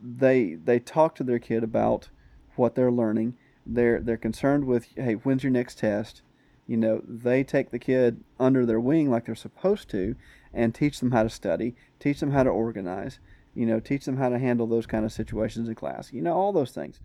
[0.00, 2.10] they they talk to their kid about
[2.56, 3.36] what they're learning.
[3.64, 6.22] They're they're concerned with hey, when's your next test?
[6.66, 10.14] You know, they take the kid under their wing like they're supposed to,
[10.52, 13.18] and teach them how to study, teach them how to organize,
[13.54, 16.34] you know, teach them how to handle those kind of situations in class, you know,
[16.34, 17.00] all those things.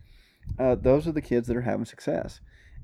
[0.59, 2.39] Uh, those are the kids that are having success.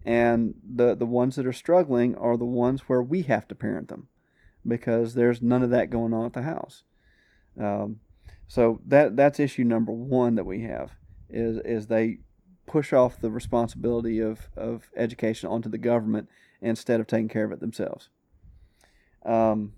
[0.05, 3.87] And the, the ones that are struggling are the ones where we have to parent
[3.87, 4.07] them
[4.67, 6.83] because there's none of that going on at the house.
[7.59, 7.99] Um,
[8.47, 10.91] so that that's issue number one that we have
[11.29, 12.19] is is they
[12.65, 16.29] push off the responsibility of, of education onto the government
[16.61, 18.09] instead of taking care of it themselves.
[19.25, 19.73] Um,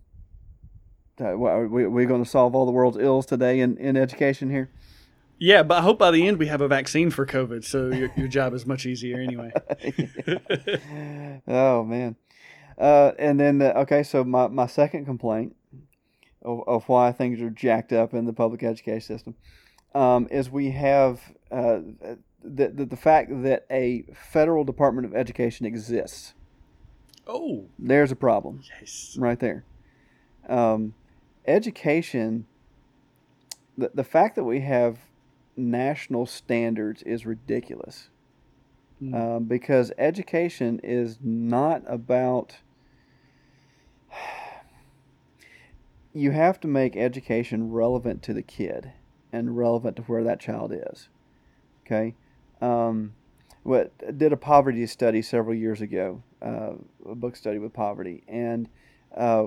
[1.19, 4.69] are we, we going to solve all the world's ills today in, in education here?
[5.37, 8.11] Yeah, but I hope by the end we have a vaccine for COVID, so your,
[8.15, 9.51] your job is much easier anyway.
[11.47, 12.15] oh man,
[12.77, 15.55] uh, and then uh, okay, so my, my second complaint
[16.41, 19.35] of, of why things are jacked up in the public education system
[19.93, 21.21] um, is we have
[21.51, 21.79] uh,
[22.45, 26.33] the, the, the fact that a federal Department of Education exists.
[27.27, 28.61] Oh, there's a problem.
[28.79, 29.65] Yes, right there.
[30.47, 30.93] Um,
[31.47, 32.45] education.
[33.77, 34.99] The the fact that we have
[35.57, 38.09] national standards is ridiculous.
[39.01, 39.37] Mm.
[39.37, 42.57] Um, because education is not about.
[46.17, 48.93] You have to make education relevant to the kid
[49.33, 51.09] and relevant to where that child is.
[51.85, 52.15] Okay,
[52.65, 53.13] um,
[53.63, 56.73] what did a poverty study several years ago, uh,
[57.09, 58.67] a book study with poverty, and
[59.15, 59.45] uh,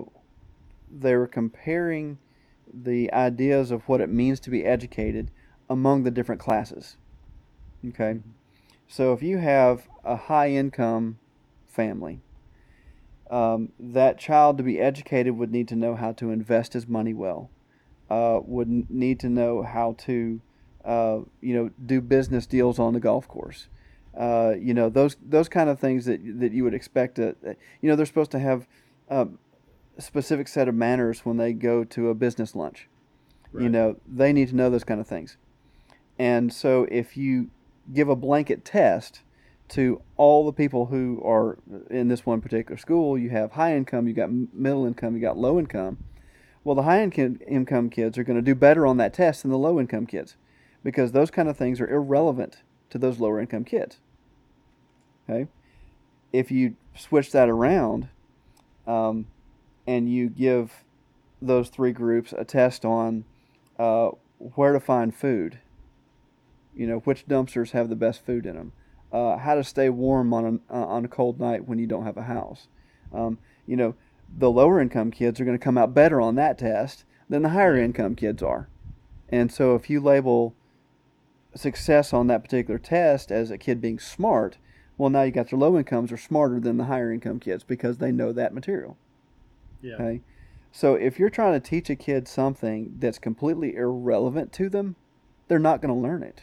[0.91, 2.19] they were comparing
[2.73, 5.31] the ideas of what it means to be educated
[5.71, 6.97] among the different classes.
[7.89, 8.21] Okay,
[8.87, 11.19] so if you have a high income
[11.67, 12.21] family,
[13.31, 17.15] um, that child to be educated would need to know how to invest his money
[17.15, 17.51] well
[18.11, 20.41] uh, would need to know how to,
[20.89, 23.69] uh, you know, do business deals on the golf course.
[24.19, 27.17] Uh, you know, those those kind of things that that you would expect.
[27.17, 27.37] To,
[27.83, 28.67] you know, they're supposed to have
[29.11, 29.39] um,
[29.99, 32.89] a specific set of manners when they go to a business lunch.
[33.53, 33.65] Right.
[33.65, 35.37] You know, they need to know those kind of things.
[36.19, 37.51] And so, if you
[37.93, 39.21] give a blanket test
[39.69, 41.59] to all the people who are
[41.91, 45.37] in this one particular school, you have high income, you got middle income, you got
[45.37, 45.99] low income
[46.65, 49.57] well, the high income kids are going to do better on that test than the
[49.57, 50.37] low income kids
[50.83, 52.59] because those kind of things are irrelevant
[52.91, 53.99] to those lower income kids.
[55.29, 55.49] Okay?
[56.33, 58.09] If you switch that around
[58.87, 59.27] um,
[59.87, 60.85] and you give
[61.41, 63.25] those three groups a test on
[63.79, 65.59] uh, where to find food,
[66.75, 68.73] you know, which dumpsters have the best food in them,
[69.13, 72.05] uh, how to stay warm on a, uh, on a cold night when you don't
[72.05, 72.69] have a house.
[73.13, 73.95] Um, you know,
[74.37, 77.49] the lower income kids are going to come out better on that test than the
[77.51, 78.69] higher income kids are.
[79.29, 80.55] And so if you label
[81.55, 84.59] success on that particular test as a kid being smart,
[84.97, 87.99] well, now you got your low incomes are smarter than the higher income kids because
[87.99, 88.97] they know that material.
[89.81, 89.95] Yeah.
[89.95, 90.21] Okay.
[90.73, 94.97] So if you're trying to teach a kid something that's completely irrelevant to them,
[95.47, 96.43] they're not going to learn it.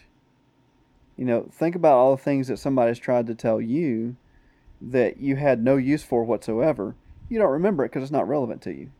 [1.18, 4.16] You know, think about all the things that somebody's tried to tell you
[4.82, 6.96] that you had no use for whatsoever
[7.30, 8.92] you don't remember it because it's not relevant to you.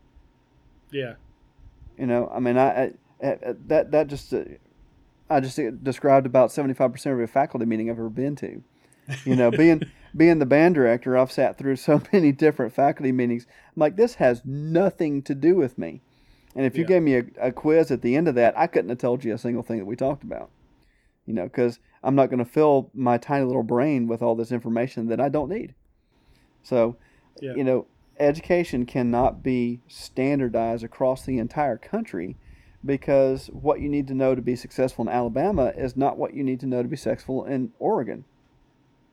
[0.90, 1.14] Yeah.
[1.98, 2.92] You know, I mean, I,
[3.22, 4.44] I, that that just uh,
[5.28, 8.62] I just described about seventy five percent of a faculty meeting I've ever been to.
[9.24, 9.82] You know, being
[10.16, 13.46] being the band director, I've sat through so many different faculty meetings.
[13.74, 16.00] I'm like, this has nothing to do with me.
[16.54, 16.88] And if you yeah.
[16.88, 19.34] gave me a, a quiz at the end of that, I couldn't have told you
[19.34, 20.50] a single thing that we talked about.
[21.26, 24.52] You know, because I'm not going to fill my tiny little brain with all this
[24.52, 25.74] information that I don't need.
[26.62, 26.96] So,
[27.40, 27.54] yeah.
[27.54, 27.86] you know,
[28.18, 32.36] education cannot be standardized across the entire country
[32.84, 36.44] because what you need to know to be successful in Alabama is not what you
[36.44, 38.24] need to know to be successful in Oregon.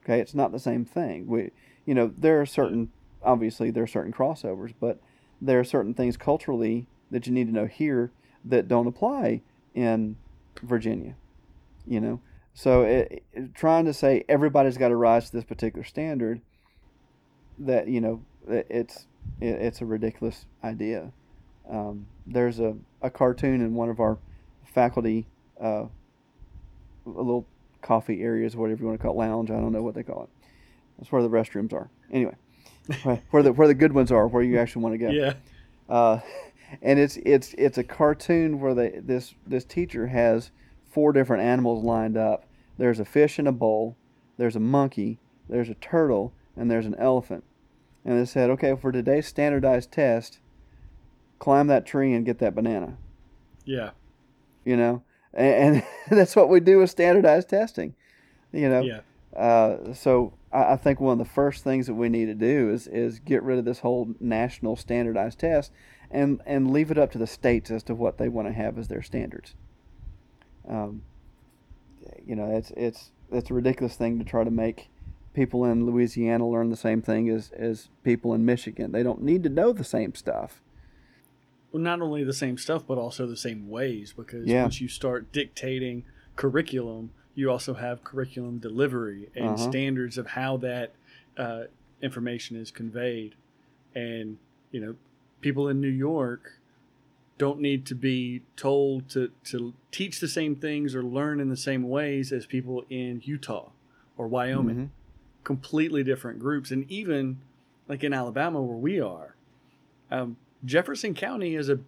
[0.04, 1.28] Okay, it's not the same thing.
[1.28, 1.52] We,
[1.86, 2.91] you know, there are certain,
[3.23, 4.99] obviously, there are certain crossovers, but
[5.41, 8.12] there are certain things culturally that you need to know here
[8.43, 9.41] that don't apply
[9.73, 10.17] in
[10.62, 11.15] Virginia.
[11.86, 12.21] You know,
[12.54, 16.41] so it, it, trying to say everybody's got to rise to this particular standard,
[17.58, 19.08] that you know, it's
[19.41, 21.12] it's a ridiculous idea.
[21.69, 24.18] Um, there's a, a cartoon in one of our
[24.66, 25.28] faculty
[25.62, 25.89] uh, a
[27.06, 27.46] little
[27.82, 29.52] coffee areas, whatever you want to call it, lounge.
[29.52, 30.30] I don't know what they call it.
[30.98, 31.89] That's where the restrooms are.
[32.12, 32.36] Anyway,
[33.30, 35.10] where the where the good ones are, where you actually want to go.
[35.10, 35.34] Yeah.
[35.89, 36.20] Uh,
[36.82, 40.52] and it's it's it's a cartoon where they this this teacher has
[40.89, 42.46] four different animals lined up.
[42.78, 43.98] There's a fish in a bowl.
[44.38, 45.20] There's a monkey.
[45.50, 47.44] There's a turtle, and there's an elephant
[48.06, 50.39] and they said, okay, for today's standardized test,
[51.44, 52.96] climb that tree and get that banana.
[53.66, 53.90] Yeah.
[54.64, 55.04] You know,
[55.34, 55.84] and, and
[56.18, 57.96] that's what we do with standardized testing.
[58.54, 58.82] You know.
[58.82, 59.02] Yeah.
[59.38, 62.70] Uh, so I, I think one of the first things that we need to do
[62.70, 65.74] is is get rid of this whole national standardized test,
[66.10, 68.78] and and leave it up to the states as to what they want to have
[68.78, 69.54] as their standards.
[70.66, 71.02] Um,
[72.26, 74.90] you know, it's it's it's a ridiculous thing to try to make
[75.34, 78.94] people in Louisiana learn the same thing as, as people in Michigan.
[78.94, 80.62] They don't need to know the same stuff.
[81.74, 84.62] Not only the same stuff, but also the same ways, because yeah.
[84.62, 86.04] once you start dictating
[86.36, 89.58] curriculum you also have curriculum delivery and Uh-huh.
[89.58, 90.94] standards of how that
[91.36, 91.64] uh,
[92.00, 93.34] information is conveyed.
[93.96, 94.38] And,
[94.72, 94.96] you know,
[95.42, 96.60] people in New York
[97.40, 101.58] don't need to be told to, to teach the same things or learn in the
[101.58, 103.70] same ways as people in Utah
[104.16, 104.76] or Wyoming.
[104.76, 104.90] Mhm.
[105.44, 106.70] Completely different groups.
[106.70, 107.40] And even
[107.88, 109.36] like in Alabama where we are,
[110.12, 111.80] um, Jefferson County is a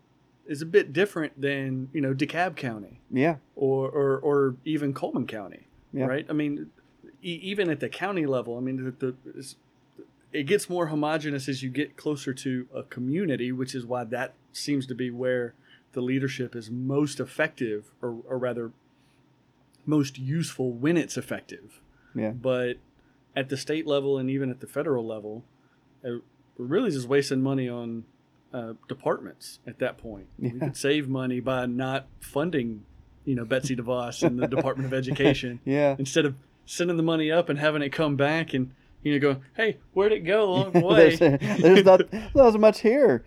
[0.47, 3.37] is a bit different than, you know, DeKalb County Yeah.
[3.55, 6.05] or, or, or even Cullman County, Yeah.
[6.05, 6.23] right?
[6.29, 6.69] I mean,
[7.23, 9.55] e- even at the county level, I mean, the, the,
[10.31, 14.35] it gets more homogenous as you get closer to a community, which is why that
[14.53, 15.55] seems to be where
[15.93, 18.71] the leadership is most effective, or, or rather,
[19.87, 21.79] most useful when it's effective.
[22.13, 22.31] Yeah.
[22.31, 22.77] But
[23.35, 25.43] at the state level and even at the federal level,
[26.05, 26.19] uh,
[26.57, 28.03] we're really just wasting money on
[28.55, 30.27] uh, departments at that point.
[30.39, 30.59] We Yeah.
[30.59, 32.85] could save money by not funding,
[33.25, 35.95] you know, Betsy DeVos and the Department of Education Yeah.
[35.99, 38.71] instead of sending the money up and having it come back and
[39.03, 41.15] you know go, hey, where'd it go along the way?
[41.15, 42.01] there's, there's not,
[42.33, 43.23] not as much here.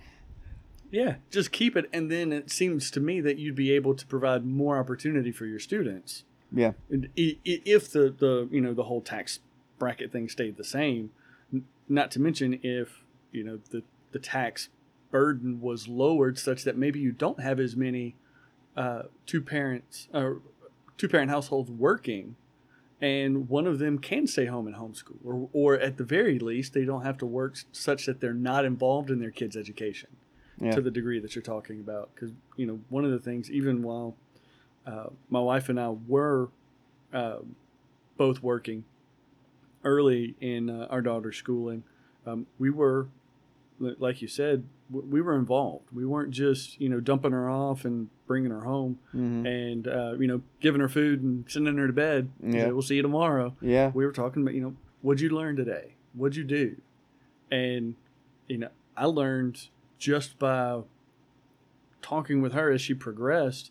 [0.91, 4.07] yeah, just keep it, and then it seems to me that you'd be able to
[4.07, 6.25] provide more opportunity for your students.
[6.51, 6.73] Yeah.
[6.91, 9.41] And i- i- if the, the you know the whole tax
[9.79, 11.11] bracket thing stayed the same,
[11.89, 14.71] not to mention if you know the the tax
[15.11, 18.15] burden was lowered such that maybe you don't have as many
[18.77, 20.41] uh, two parents or
[20.97, 22.37] two parent households working,
[23.01, 26.75] and one of them can stay home and homeschool, or or at the very least
[26.75, 30.11] they don't have to work such that they're not involved in their kids' education
[30.61, 30.73] Yeah.
[30.73, 32.11] to the degree that you're talking about.
[32.15, 34.17] Because you know, one of the things, even while
[34.87, 36.49] uh, my wife and I were
[37.13, 37.39] uh,
[38.17, 38.85] both working
[39.85, 41.85] early in uh, our daughter's schooling,
[42.27, 43.09] um, we were,
[43.79, 45.87] like you said, we were involved.
[45.93, 50.13] We weren't just you know dumping her off and bringing her home hmm and uh,
[50.19, 52.31] you know giving her food and sending her to bed.
[52.43, 52.65] Yeah.
[52.67, 53.91] Say, we'll see you tomorrow Yeah.
[53.95, 56.77] we were talking about you know what'd you learn today what'd you do
[57.51, 57.95] and
[58.49, 60.81] you know i learned just by
[62.03, 63.71] talking with her as she progressed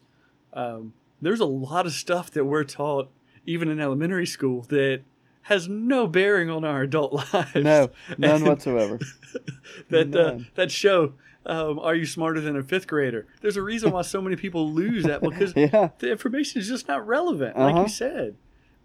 [0.53, 3.10] um, there's a lot of stuff that we're taught
[3.45, 5.01] even in elementary school that
[5.47, 8.99] has no bearing on our adult lives No, none And whatsoever.
[9.89, 11.13] that uh, that show
[11.45, 14.69] um, are you smarter than a fifth grader there's a reason why so many people
[14.71, 15.89] lose that because Yeah.
[15.99, 17.83] the information is just not relevant, like Uh-huh.
[17.83, 18.36] you said.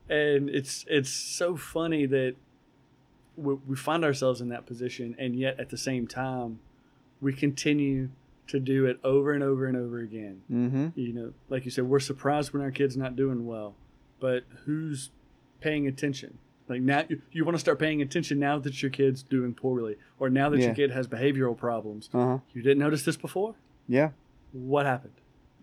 [0.08, 2.34] And it's it's so funny that
[3.36, 6.58] we, we find ourselves in that position, and yet at the same time,
[7.20, 8.10] we continue
[8.48, 10.42] to do it over and over and over again.
[10.50, 10.88] Mm-hmm.
[10.96, 13.74] You know, like you said, we're surprised when our kid's not doing well,
[14.20, 15.10] but who's
[15.60, 16.38] paying attention?
[16.68, 19.96] Like now, you, you want to start paying attention now that your kid's doing poorly,
[20.18, 20.66] or now that Yeah.
[20.66, 22.08] your kid has behavioral problems.
[22.14, 22.38] Uh-huh.
[22.54, 23.54] You didn't notice this before.
[23.88, 24.10] Yeah.
[24.52, 25.14] What happened?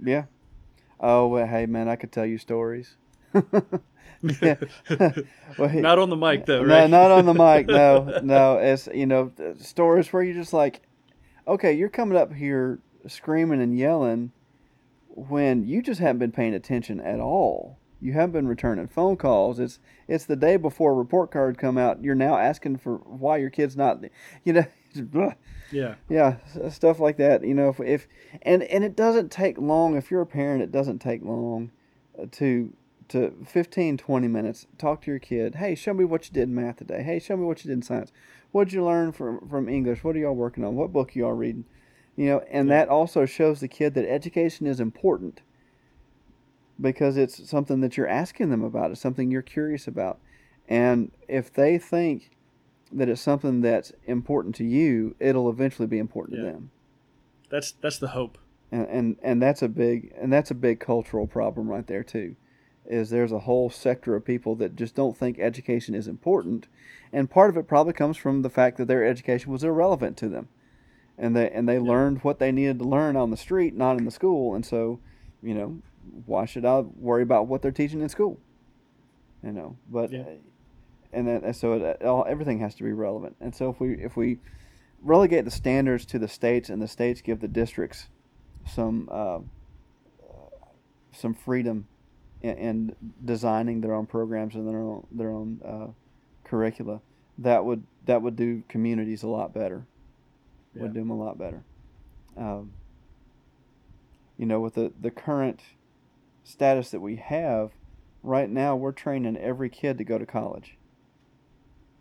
[0.03, 0.25] Yeah.
[0.99, 2.97] Oh, well, hey, man, I could tell you stories.
[3.33, 4.55] yeah.
[5.57, 6.89] well, he- Not on the mic though, no, right?
[6.89, 7.67] not on the mic.
[7.67, 8.57] No, no.
[8.57, 10.81] It's you know stories where you're just like,
[11.47, 14.31] okay, you're coming up here screaming and yelling
[15.09, 17.77] when you just haven't been paying attention at all.
[18.01, 19.59] You haven't been returning phone calls.
[19.59, 22.03] It's it's the day before a report card come out.
[22.03, 24.03] You're now asking for why your kid's not,
[24.43, 24.65] you know.
[25.71, 25.95] Yeah.
[26.09, 26.38] yeah,
[26.69, 27.43] stuff like that.
[27.43, 28.07] You know, if, if
[28.41, 29.95] and and it doesn't take long.
[29.95, 31.69] If you're a parent, it doesn't take long
[32.19, 32.73] uh, to
[33.09, 34.65] to 15, 20 minutes.
[34.79, 35.55] Talk to your kid.
[35.55, 37.03] Hey, show me what you did in math today.
[37.03, 38.12] Hey, show me what you did in science.
[38.51, 40.03] What'd you learn from from English?
[40.03, 40.75] What are y'all working on?
[40.75, 41.65] What book y'all reading?
[42.15, 42.77] You know, and Yeah.
[42.77, 45.41] that also shows the kid that education is important
[46.79, 48.91] because it's something that you're asking them about.
[48.91, 50.19] It's something you're curious about.
[50.67, 52.31] And if they think
[52.91, 56.71] that it's something that's important to you, it'll eventually be important to them.
[57.49, 58.37] That's that's the hope.
[58.71, 62.35] And, and and that's a big and that's a big cultural problem right there too.
[62.85, 66.67] Is there's a whole sector of people that just don't think education is important,
[67.11, 70.29] and part of it probably comes from the fact that their education was irrelevant to
[70.29, 70.47] them,
[71.17, 74.05] and they and they learned what they needed to learn on the street, not in
[74.05, 74.99] the school, and so,
[75.43, 75.79] you know,
[76.26, 78.39] why should I worry about what they're teaching in school?
[79.43, 80.26] You know, but Yeah.
[81.13, 83.93] and then and so it, all, everything has to be relevant, and so if we
[83.93, 84.39] if we
[85.02, 88.07] relegate the standards to the states and the states give the districts
[88.66, 89.39] some uh,
[91.14, 91.88] some freedom
[92.41, 95.88] in, in designing their own programs and their own their own uh,
[96.43, 97.01] curricula,
[97.38, 99.86] that would that would do communities a lot better.
[100.76, 100.84] Yeah.
[100.84, 101.64] Would do them a lot better.
[102.38, 102.72] Um,
[104.38, 105.62] you know, with the the current
[106.50, 107.72] status that we have
[108.24, 110.78] right now, we're training every kid to go to college.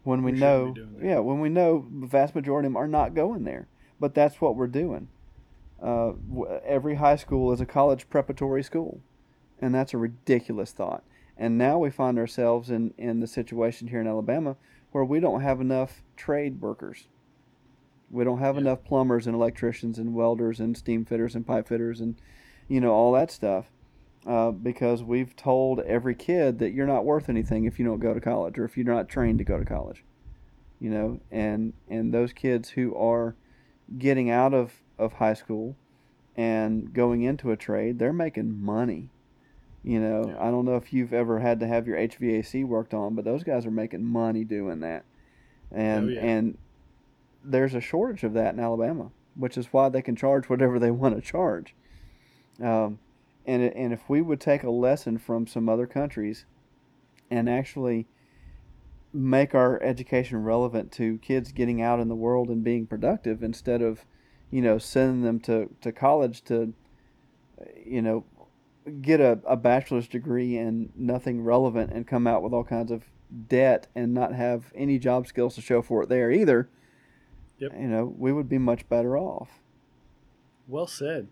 [0.05, 1.05] When we We know, be doing that.
[1.05, 3.69] yeah, when we know the vast majority of them are not going there,
[4.01, 5.09] but that's what we're doing.
[5.83, 6.13] Uh,
[6.65, 9.01] every high school is a college preparatory school,
[9.61, 11.05] and that's a ridiculous thought.
[11.37, 14.57] And now we find ourselves in, in the situation here in Alabama
[14.91, 17.07] where we don't have enough trade workers.
[18.11, 18.63] We don't have Yeah.
[18.63, 22.17] enough plumbers and electricians and welders and steam fitters and pipe fitters and
[22.67, 23.67] you know all that stuff
[24.27, 28.13] uh, because we've told every kid that you're not worth anything if you don't go
[28.15, 30.05] to college or if you're not trained to go to college.
[30.81, 33.35] You know, and and those kids who are
[33.99, 35.75] getting out of, of high school
[36.37, 39.09] and going into a trade, they're making money.
[39.83, 40.37] You know, Yeah.
[40.47, 43.43] I don't know if you've ever had to have your HVAC worked on, but those
[43.43, 45.05] guys are making money doing that.
[45.73, 46.21] And Oh, yeah.
[46.21, 46.59] and
[47.45, 50.91] there's a shortage of that in Alabama, which is why they can charge whatever they
[50.91, 51.75] want to charge.
[52.63, 52.99] Um,
[53.49, 56.45] and and if we would take a lesson from some other countries
[57.31, 58.07] and actually
[59.13, 63.81] make our education relevant to kids getting out in the world and being productive instead
[63.81, 64.05] of
[64.51, 66.75] you know sending them to, to college to
[67.85, 68.25] you know
[69.01, 73.05] get a, a bachelor's degree in nothing relevant and come out with all kinds of
[73.49, 76.69] debt and not have any job skills to show for it there either
[77.59, 77.73] Yep.
[77.77, 79.49] you know we would be much better off
[80.67, 81.29] Well said.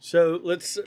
[0.00, 0.78] So let's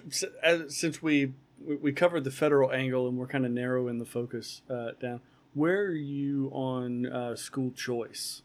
[0.67, 1.33] since we
[1.63, 5.21] we- covered the federal angle and we're kind of narrowing the focus uh, down.
[5.53, 8.41] Where are you on uh, school choice?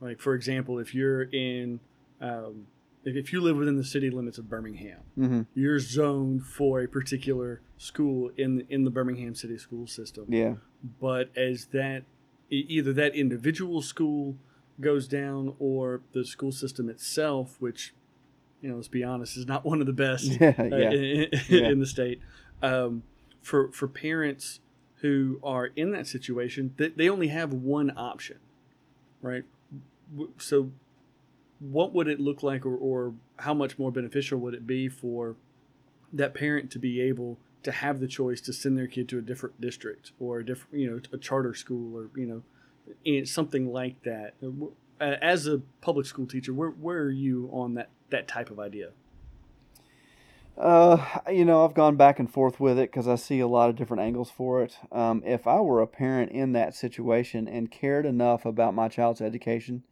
[0.00, 1.80] Like for example, if you're in
[2.20, 2.66] um,
[3.04, 7.60] if, you live within the city limits of Birmingham, hmm you're zoned for a particular
[7.78, 10.24] school in the, in the Birmingham city school system.
[10.28, 10.54] yeah
[11.00, 12.04] But as that
[12.50, 14.36] either that individual school
[14.80, 17.94] goes down or the school system itself, which
[18.60, 21.28] you know, let's be honest, is not one of the best yeah uh, yeah in,
[21.48, 21.68] Yeah.
[21.68, 22.20] in the state.
[22.62, 23.02] Um,
[23.42, 24.60] for for parents
[24.96, 28.38] who are in that situation, they, they only have one option,
[29.22, 29.44] right?
[30.38, 30.72] So,
[31.58, 35.36] what would it look like, or, or how much more beneficial would it be for
[36.12, 39.22] that parent to be able to have the choice to send their kid to a
[39.22, 42.26] different district or a different, you know, a charter school or you
[43.06, 44.34] know, something like that?
[45.00, 48.58] Uh, As a public school teacher, where where are you on that that type of
[48.58, 48.90] idea?
[50.58, 53.70] Uh, you know, I've gone back and forth with it because I see a lot
[53.70, 54.76] of different angles for it.
[54.92, 59.22] Um, if I were a parent in that situation and cared enough about my child's
[59.22, 59.84] education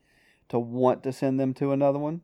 [0.50, 2.20] to want to send them to another one,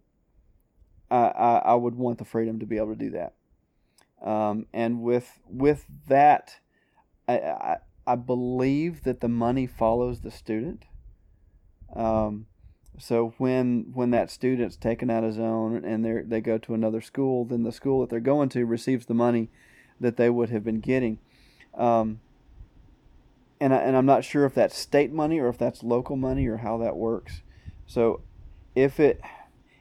[1.10, 3.34] I, I, I would want the freedom to be able to do that.
[4.22, 6.56] Um, and with with that,
[7.28, 7.76] I, I
[8.06, 10.84] I believe that the money follows the student.
[11.94, 12.46] Um,
[12.98, 17.00] so when when that student's taken out of zone and they they go to another
[17.00, 19.50] school, then the school that they're going to receives the money
[20.00, 21.18] that they would have been getting.
[21.76, 22.20] Um,
[23.60, 26.46] and I, and I'm not sure if that's state money or if that's local money
[26.46, 27.42] or how that works.
[27.86, 28.20] So
[28.74, 29.20] if it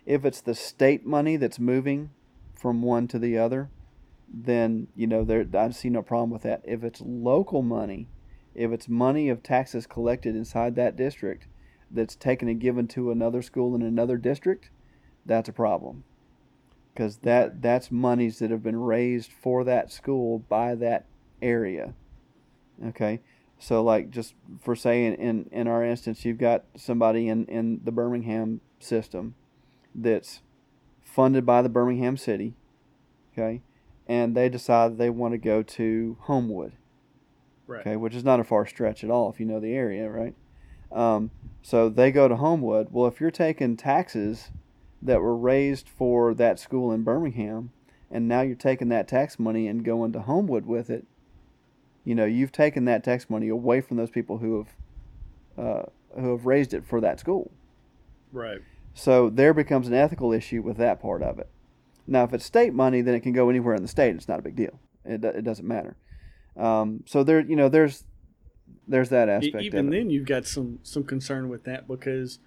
[0.05, 2.09] if it's the state money that's moving
[2.55, 3.70] from one to the other,
[4.28, 6.61] then you know there I see no problem with that.
[6.64, 8.07] If it's local money,
[8.55, 11.45] if it's money of taxes collected inside that district
[11.94, 14.70] that's taken and given to another school in another district,
[15.26, 16.04] that's a problem.
[16.94, 21.06] Because that that's monies that have been raised for that school by that
[21.41, 21.94] area.
[22.86, 23.22] Okay,
[23.58, 27.91] so like just for saying in in our instance, you've got somebody in in the
[27.91, 29.36] Birmingham system
[29.96, 30.41] that's
[31.04, 32.54] funded by the Birmingham city.
[33.34, 33.62] Okay,
[34.08, 36.74] and they decide they want to go to Homewood
[37.66, 37.82] Right.
[37.82, 40.36] okay, which is not a far stretch at all if you know the area, right?
[40.94, 41.32] Um,
[41.62, 42.89] so they go to Homewood.
[42.91, 44.52] Well, if you're taking taxes
[45.02, 47.72] that were raised for that school in Birmingham,
[48.12, 51.06] and now you're taking that tax money and going to Homewood with it,
[52.06, 54.68] you know, you've taken that tax money away from those people who have
[55.66, 55.84] uh,
[56.20, 57.52] who have raised it for that school.
[58.32, 58.60] Right.
[58.94, 61.50] So there becomes an ethical issue with that part of it.
[62.06, 64.16] Now, if it's state money, then it can go anywhere in the state.
[64.16, 64.80] It's not a big deal.
[65.06, 65.96] It, it doesn't matter.
[66.58, 68.04] Um, so there, you know, there's
[68.88, 69.97] there's that aspect even of it.
[69.97, 72.39] then you've got some some concern with that because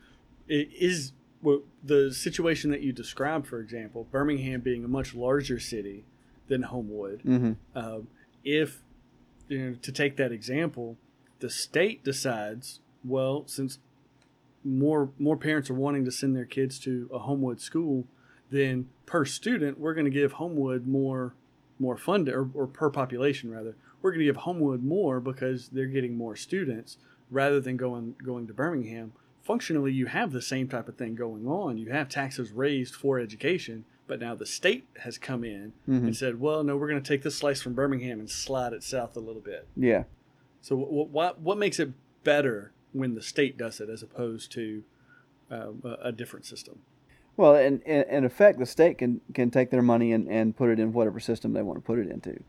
[0.48, 1.12] it is
[1.42, 6.04] well, the situation that you described for example birmingham being a much larger city
[6.48, 8.08] than homewood hmm um,
[8.44, 8.82] if
[9.48, 10.96] you know to take that example
[11.40, 13.78] the state decides well since
[14.64, 18.04] more more parents are wanting to send their kids to a homewood school
[18.50, 21.34] then per student we're going to give homewood more
[21.78, 25.86] more funded or, or per population rather we're going to give homewood more because they're
[25.86, 26.98] getting more students
[27.30, 29.12] rather than going going to birmingham.
[29.42, 31.78] Functionally you have the same type of thing going on.
[31.78, 36.16] You have taxes raised for education but now the state has come in hmm and
[36.16, 39.16] said well no we're going to take this slice from birmingham and slide it south
[39.16, 39.66] a little bit.
[39.76, 40.04] Yeah.
[40.60, 41.92] so what what, what makes it
[42.24, 44.82] better when the state does it as opposed to
[45.50, 46.80] uh, a, a different system?
[47.36, 50.70] Well, in, in, in effect, the state can, can take their money and, and put
[50.70, 52.42] it in whatever system they want to put it into.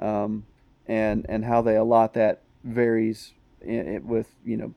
[0.00, 0.44] Um,
[0.86, 4.74] and and how they allot that varies in, it with you know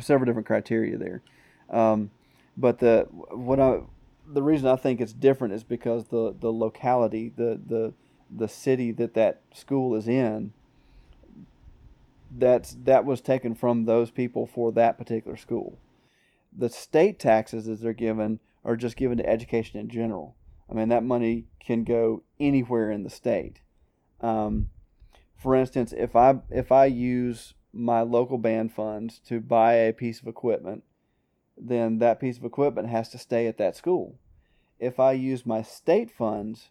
[0.00, 1.22] several different criteria there.
[1.70, 2.10] Um,
[2.56, 3.80] but the what I
[4.26, 7.94] the reason I think it's different is because the the locality, the the
[8.30, 10.52] the city that that school is in,
[12.36, 15.78] that's that was taken from those people for that particular school.
[16.56, 20.34] The state taxes that they're given are just given to education in general.
[20.70, 23.60] I mean that money can go anywhere in the state.
[24.20, 24.68] Um,
[25.38, 30.20] for instance, if I if I use my local band funds to buy a piece
[30.20, 30.82] of equipment,
[31.56, 34.18] then that piece of equipment has to stay at that school.
[34.80, 36.70] If I use my state funds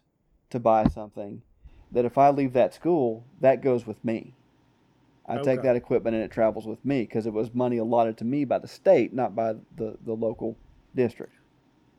[0.50, 1.42] to buy something,
[1.90, 4.34] that if I leave that school, that goes with me.
[5.26, 5.56] I okay.
[5.56, 8.44] take that equipment and it travels with me because it was money allotted to me
[8.46, 10.56] by the state, not by the, the local
[10.94, 11.34] district.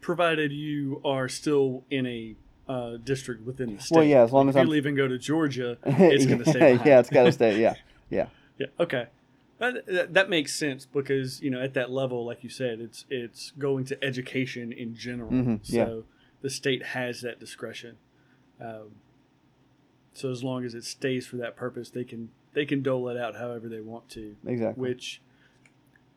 [0.01, 2.35] Provided you are still in a
[2.69, 3.95] uh, district within the state.
[3.95, 4.69] Well, yeah, as long if as you I'm...
[4.69, 6.79] leave and go to Georgia, it's going to stay.
[6.85, 7.59] yeah, it's got to stay.
[7.59, 7.73] Yeah,
[8.09, 8.27] yeah,
[8.59, 8.67] yeah.
[8.79, 9.07] Okay,
[9.57, 13.51] that, that makes sense because you know at that level, like you said, it's it's
[13.57, 15.31] going to education in general.
[15.31, 15.85] Mm-hmm, yeah.
[15.85, 16.03] So
[16.41, 17.97] the state has that discretion.
[18.61, 18.91] Um,
[20.13, 23.17] so as long as it stays for that purpose, they can they can dole it
[23.17, 24.35] out however they want to.
[24.45, 24.89] Exactly.
[24.89, 25.21] Which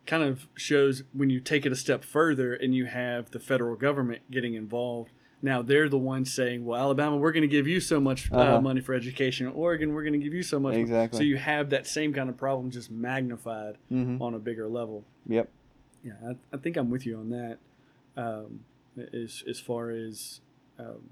[0.05, 3.76] kind of shows when you take it a step further and you have the federal
[3.76, 5.12] government getting involved
[5.43, 8.36] now they're the ones saying, "Well, Alabama, we're going to give you so much uh,
[8.36, 8.61] uh-huh.
[8.61, 9.49] money for education.
[9.49, 11.18] Oregon, we're going to give you so much." Exactly.
[11.18, 14.22] So you have that same kind of problem, just magnified mm-hmm.
[14.22, 15.05] on a bigger level.
[15.26, 15.51] Yep.
[16.05, 17.59] Yeah, I, I think I'm with you on that.
[18.16, 18.61] Um,
[19.12, 20.40] as as far as
[20.78, 21.11] um,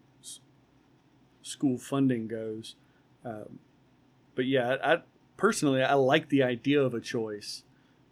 [1.43, 2.77] school funding goes,
[3.25, 3.59] um,
[4.35, 5.03] but yeah, I, I,
[5.37, 7.65] personally I like the idea of a choice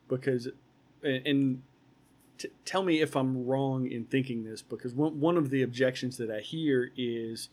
[0.08, 0.48] because,
[1.02, 1.62] and
[2.38, 6.16] t- tell me if I'm wrong in thinking this because one, one of the objections
[6.18, 7.48] that I hear is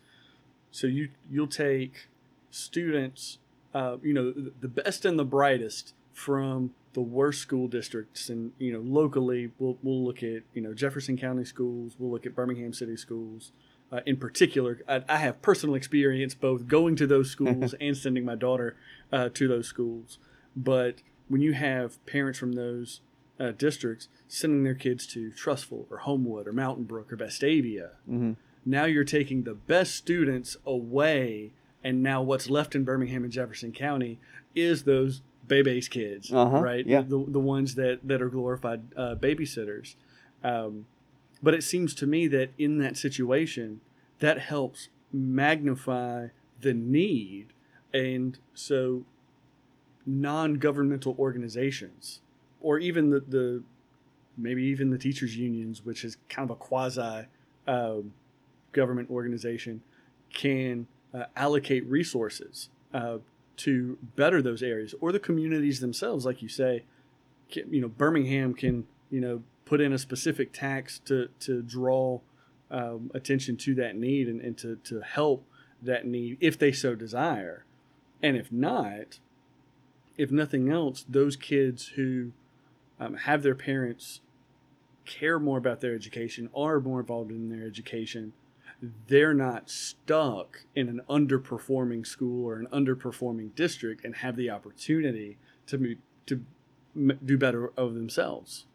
[0.72, 2.08] so you you'll take
[2.52, 3.40] students
[3.74, 8.72] uh, you know the best and the brightest from the worst school districts and you
[8.72, 12.74] know locally we'll, we'll look at you know Jefferson County schools we'll look at Birmingham
[12.74, 13.52] City schools
[13.92, 14.82] uh, in particular.
[14.88, 18.76] I, I, have personal experience both going to those schools and sending my daughter
[19.12, 20.18] uh, to those schools.
[20.56, 20.96] But
[21.28, 23.02] when you have parents from those
[23.40, 27.90] uh, districts sending their kids to Trussville or Homewood or Mountain Brook or Vestavia.
[28.10, 28.34] Mm-hmm.
[28.66, 31.52] Now you're taking the best students away,
[31.84, 34.20] and now what's left in Birmingham and Jefferson County
[34.56, 36.62] is those baby's kids, uh-huh.
[36.62, 36.86] right?
[36.86, 37.02] Yeah.
[37.02, 39.96] The, the ones that, that are glorified uh, babysitters.
[40.44, 40.88] Um,
[41.44, 43.82] but it seems to me that in that situation,
[44.20, 46.28] that helps magnify
[46.62, 47.54] the need.
[47.94, 49.06] And so
[50.06, 52.22] non governmental organizations
[52.66, 53.64] or even the, the
[54.36, 57.28] maybe even the teachers unions, which is kind of a quasi
[57.68, 57.98] uh,
[58.72, 59.82] government organization,
[60.34, 63.20] can uh, allocate resources uh,
[63.58, 66.84] to better those areas, or the communities themselves, like you say.
[67.52, 72.20] Can, you know, Birmingham can you know put in a specific tax to to draw
[72.72, 75.46] um, attention to that need and, and to to help
[75.84, 77.64] that need if they so desire,
[78.24, 79.20] and if not,
[80.18, 82.32] if nothing else, those kids who
[83.00, 84.22] um, have their parents
[85.06, 88.34] care more about their education, are more involved in their education,
[89.08, 95.38] they're not stuck in an underperforming school or an underperforming district and have the opportunity
[95.68, 96.42] to be, to
[97.24, 98.66] do better of themselves.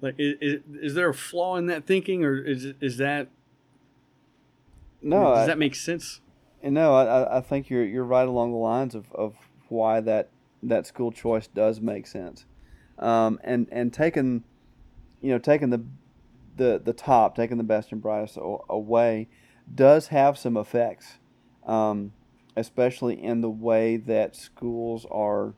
[0.00, 3.28] Like, is, is there a flaw in that thinking, or is is that
[5.00, 5.22] no?
[5.34, 6.20] Does I, that make sense?
[6.62, 9.34] No, I, I think you're you're right along the lines of, of
[9.68, 10.28] why that
[10.62, 12.44] that school choice does make sense
[12.98, 14.44] um, and and taking,
[15.20, 15.84] you know, taking the
[16.56, 19.28] the the top, taking the best and brightest away,
[19.72, 21.18] does have some effects,
[21.66, 22.12] um,
[22.56, 25.54] especially in the way that schools are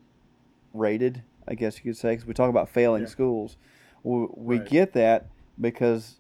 [0.73, 1.23] rated.
[1.49, 3.09] I guess you could say, because we talk about failing yeah.
[3.09, 3.57] schools,
[4.03, 4.69] we, we right.
[4.69, 5.29] get that
[5.61, 6.17] because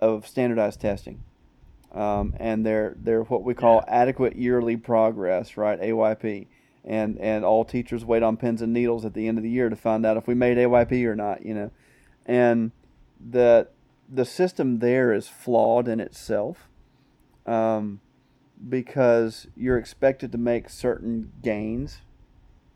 [0.00, 1.22] of standardized testing.
[1.92, 4.02] Um, and they're they're what we call yeah.
[4.02, 5.80] adequate yearly progress, right?
[5.80, 6.48] AYP
[6.84, 9.68] and and all teachers wait on pins and needles at the end of the year
[9.68, 11.70] to find out if we made AYP or not, you know,
[12.26, 12.72] and
[13.18, 13.68] the
[14.08, 16.68] the system there is flawed in itself,
[17.46, 18.00] um,
[18.68, 21.98] because you're expected to make certain gains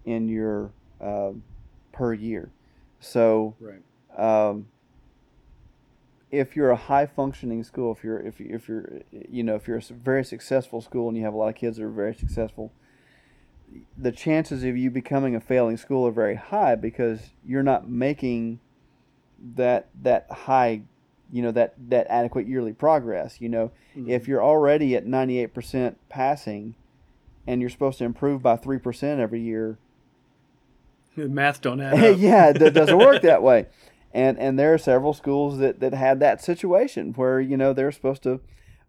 [0.05, 1.33] in your uh,
[1.93, 2.51] per year,
[3.01, 3.83] so right.
[4.17, 4.67] Um,
[6.33, 9.69] if you're a high functioning school, if you're if you, if you're you know if
[9.69, 12.15] you're a very successful school and you have a lot of kids that are very
[12.15, 12.73] successful,
[13.97, 18.61] the chances of you becoming a failing school are very high because you're not making
[19.57, 20.83] that that high
[21.31, 24.09] you know that that adequate yearly progress you know mm-hmm.
[24.09, 26.75] if you're already at 98% passing
[27.47, 29.79] and you're supposed to improve by 3% every year.
[31.17, 32.19] The math don't add up.
[32.19, 33.67] yeah, it doesn't work that way.
[34.15, 37.93] And and there are several schools that, that had that situation where, you know, they're
[37.93, 38.41] supposed to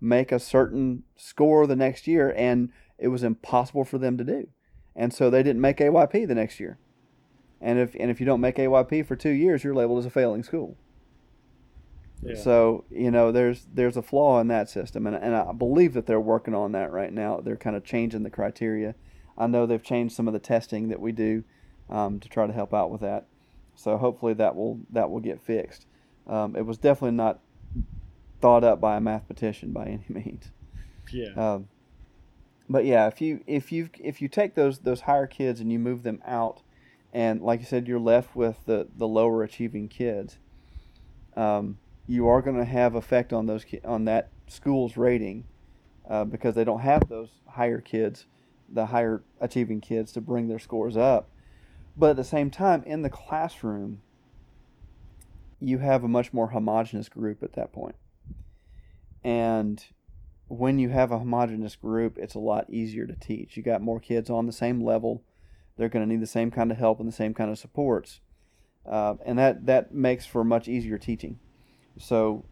[0.02, 4.48] make a certain score the next year and it was impossible for them to do.
[4.96, 6.78] And so they didn't make AYP the next year.
[7.60, 10.10] And if and if you don't make AYP for two years, you're labeled as a
[10.10, 10.78] failing school.
[12.22, 12.36] Yeah.
[12.36, 16.06] So you know there's there's a flaw in that system, and and I believe that
[16.06, 17.40] they're working on that right now.
[17.40, 18.96] They're kind of changing the criteria.
[19.38, 21.44] I know they've changed some of the testing that we do
[21.90, 23.26] um, to try to help out with that.
[23.76, 25.86] So hopefully that will that will get fixed.
[26.28, 27.40] Um, it was definitely not
[28.40, 30.52] thought up by a mathematician by any means.
[31.12, 31.34] Yeah.
[31.36, 31.68] Um,
[32.70, 35.80] but yeah, if you if you if you take those those higher kids and you
[35.80, 36.62] move them out
[37.14, 40.40] and like you said, you're left with the, the lower achieving kids.
[41.38, 45.46] Um, you are going to have effect on those on that school's rating
[46.10, 48.26] uh, because they don't have those higher kids,
[48.68, 51.30] the higher achieving kids to bring their scores up.
[51.96, 54.02] But at the same time, in the classroom,
[55.60, 57.70] you have a much more homogenous group at that.
[59.24, 59.86] And
[60.48, 63.58] when you have a homogenous group, it's a lot easier to teach.
[63.58, 65.24] You got more kids on the same level
[65.78, 68.20] they're going to need the same kind of help and the same kind of supports,
[68.86, 71.40] uh, and that that makes for much easier teaching.
[71.98, 72.46] So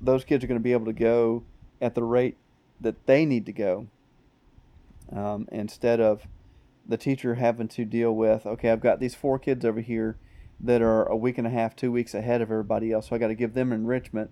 [0.00, 1.44] those kids are going to be able to go
[1.80, 2.36] at the rate
[2.80, 3.88] that they need to go
[5.12, 6.26] um, instead of
[6.86, 10.16] the teacher having to deal with okay i've got these four kids over here
[10.58, 13.18] that are a week and a half two weeks ahead of everybody else so i
[13.18, 14.30] got to give them enrichment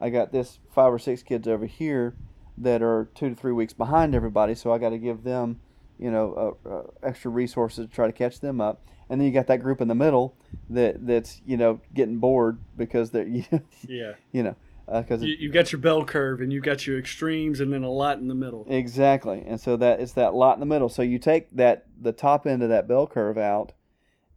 [0.00, 2.14] i got this five or six kids over here
[2.60, 5.60] that are two to three weeks behind everybody so i got to give them
[5.98, 8.80] you know, uh, uh, extra resources to try to catch them up.
[9.10, 10.36] And then you got that group in the middle
[10.70, 14.54] that that's you know getting bored because they're you know, yeah you know
[14.86, 17.84] because uh, you, you got your bell curve and you got your extremes and then
[17.84, 18.66] a lot in the middle.
[18.68, 20.88] Exactly, and so that it's that lot in the middle.
[20.88, 23.72] So you take that the top end of that bell curve out,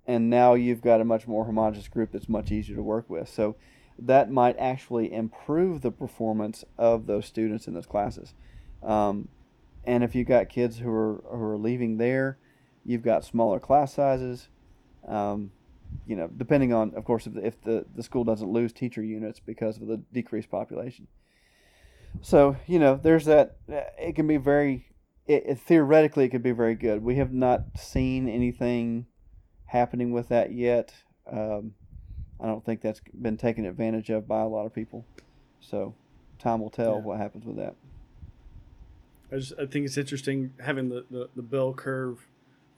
[0.07, 3.27] and now you've got a much more homogenous group that's much easier to work with.
[3.27, 3.57] So
[4.01, 8.33] that might actually improve the performance of those students in those classes.
[8.81, 9.27] Um,
[9.83, 12.37] and if you've got kids who are who are leaving there,
[12.85, 14.49] you've got smaller class sizes.
[15.07, 15.51] Um,
[16.05, 19.03] you know, depending on, of course, if the, if the, the school doesn't lose teacher
[19.03, 21.07] units because of the decreased population.
[22.21, 23.57] So you know, there's that.
[23.67, 24.87] It can be very.
[25.27, 27.03] It, it, theoretically, it could be very good.
[27.03, 29.05] We have not seen anything
[29.65, 30.93] happening with that yet.
[31.31, 31.75] Um,
[32.41, 35.05] I don't think that's been taken advantage of by a lot of people.
[35.59, 35.93] So,
[36.39, 37.01] time will tell yeah.
[37.01, 37.75] what happens with that.
[39.31, 42.27] I just I think it's interesting having the the, the bell curve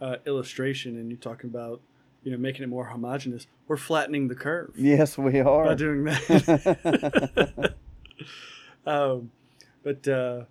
[0.02, 1.82] uh, illustration, and you're talking about
[2.24, 3.48] you know making it more homogenous.
[3.68, 4.74] We're flattening the curve.
[4.76, 7.74] Yes, we are by doing that.
[8.86, 9.32] um,
[9.84, 10.44] but uh,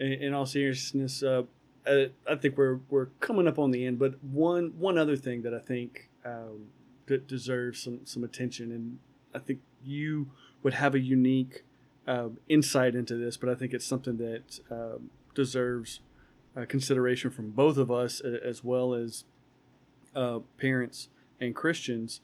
[0.00, 1.42] in, in, all seriousness, uh,
[1.86, 3.98] I, I, think we're we're coming up on the end.
[3.98, 6.66] But one one other thing that I think um,
[7.06, 8.98] that deserves some some attention, and
[9.34, 10.30] I think you
[10.62, 11.64] would have a unique
[12.06, 16.00] um, insight into this, but I think it's something that um, deserves
[16.56, 19.24] uh, consideration from both of us as well as
[20.14, 21.08] uh, parents
[21.40, 22.20] and Christians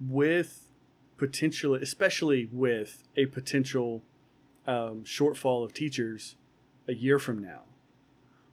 [0.00, 0.68] with
[1.16, 4.02] potential, especially with a potential
[4.66, 6.36] um, shortfall of teachers
[6.88, 7.62] a year from now.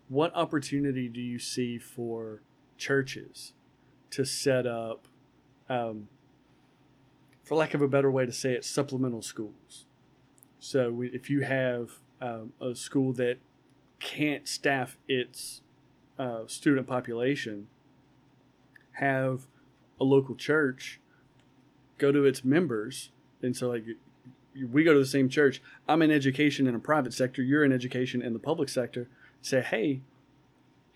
[0.09, 2.41] What opportunity do you see for
[2.77, 3.53] churches
[4.11, 5.07] to set up,
[5.69, 6.07] um,
[7.43, 9.85] for lack of a better way to say it, supplemental schools?
[10.59, 11.91] So if you have
[12.21, 13.37] um, a school that
[13.99, 15.61] can't staff its
[16.19, 17.67] uh, student population,
[18.93, 19.47] have
[19.99, 20.99] a local church
[21.97, 23.11] go to its members,
[23.41, 23.85] and so like
[24.71, 25.61] we go to the same church.
[25.87, 27.43] I'm in education in a private sector.
[27.43, 29.07] You're in education in the public sector.
[29.41, 30.01] Say, hey,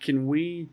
[0.00, 0.68] can we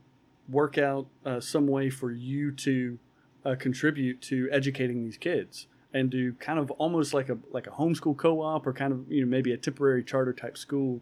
[0.47, 2.97] work out uh, some way for you to
[3.45, 5.67] uh, contribute to educating these kids?
[5.93, 9.21] and do kind of almost like a like a homeschool co-op or kind of you
[9.21, 11.01] know maybe a temporary charter type school.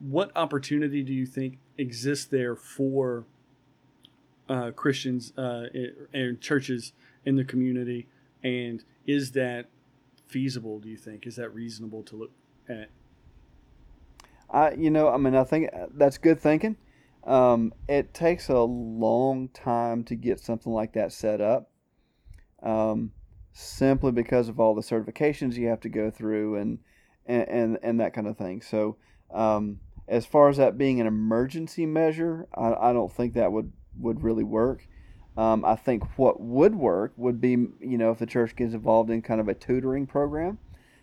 [0.00, 3.24] What opportunity do you think exists there for
[4.48, 5.66] uh, Christians uh,
[6.12, 6.92] and churches
[7.24, 8.08] in the community?
[8.42, 9.66] And is that
[10.26, 11.26] feasible do you think?
[11.26, 12.30] Is that reasonable to look
[12.68, 12.88] at?
[14.50, 16.76] I you know I mean I think that's good thinking
[17.24, 21.70] um, it takes a long time to get something like that set up
[22.62, 23.12] um,
[23.52, 26.78] simply because of all the certifications you have to go through and
[27.26, 28.62] and and, and that kind of thing.
[28.62, 28.96] So
[29.32, 33.72] um, as far as that being an emergency measure, I, I don't think that would
[33.98, 34.86] would really work.
[35.36, 39.10] Um, I think what would work would be you know if the church gets involved
[39.10, 40.58] in kind of a tutoring program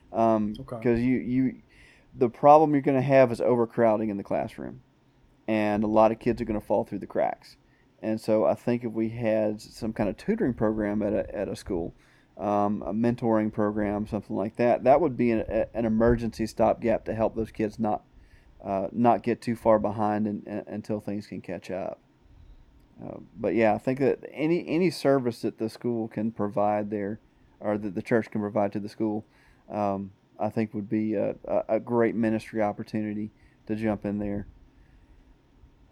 [0.10, 1.02] because um, okay.
[1.02, 1.62] you you
[2.16, 4.82] the problem you're going to have is overcrowding in the classroom.
[5.48, 7.58] And a lot of kids are going to fall through the cracks.
[8.02, 11.48] And so I think if we had some kind of tutoring program at a, at
[11.48, 11.94] a school,
[12.38, 17.16] um, a mentoring program, something like that, that would be an, an emergency stopgap to
[17.16, 18.04] help those kids not
[18.64, 22.00] uh, not get too far behind and, and, until things can catch up.
[23.04, 27.20] Uh, but yeah, I think that any any service that the school can provide there,
[27.60, 29.26] or that the church can provide to the school,
[29.70, 31.36] um, I think would be a,
[31.68, 33.32] a, great ministry opportunity
[33.68, 34.48] to jump in there.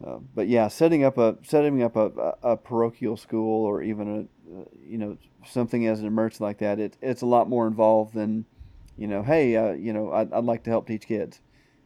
[0.03, 4.59] Uh, but yeah, setting up a setting up a, a, parochial school or even a
[4.59, 5.17] uh, you know
[5.47, 8.45] something as an emergency like that, it, it's a lot more involved than
[8.97, 9.23] you know.
[9.23, 11.39] Hey, uh, you know, I'd, I'd like to help teach kids.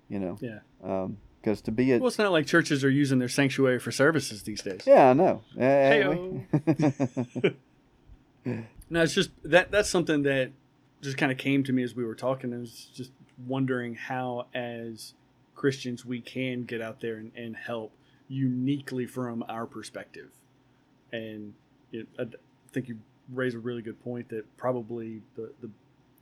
[0.09, 0.37] You know.
[0.41, 0.59] Yeah.
[1.39, 3.91] Because um, to be a well, it's not like churches are using their sanctuary for
[3.91, 4.81] services these days.
[4.87, 5.43] Yeah, I know.
[5.55, 6.03] Hey.
[8.89, 10.51] no, it's just that that's something that
[11.01, 12.55] just kind of came to me as we were talking.
[12.55, 13.11] I was just
[13.45, 15.13] wondering how, as
[15.55, 17.91] Christians, we can get out there and, and help
[18.29, 20.29] uniquely from our perspective.
[21.11, 21.53] And
[21.91, 22.25] it, I
[22.71, 22.99] think you
[23.33, 25.69] raise a really good point that probably the, the,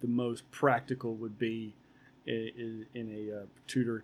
[0.02, 1.74] the most practical would be
[2.26, 4.04] in, in a uh, tutor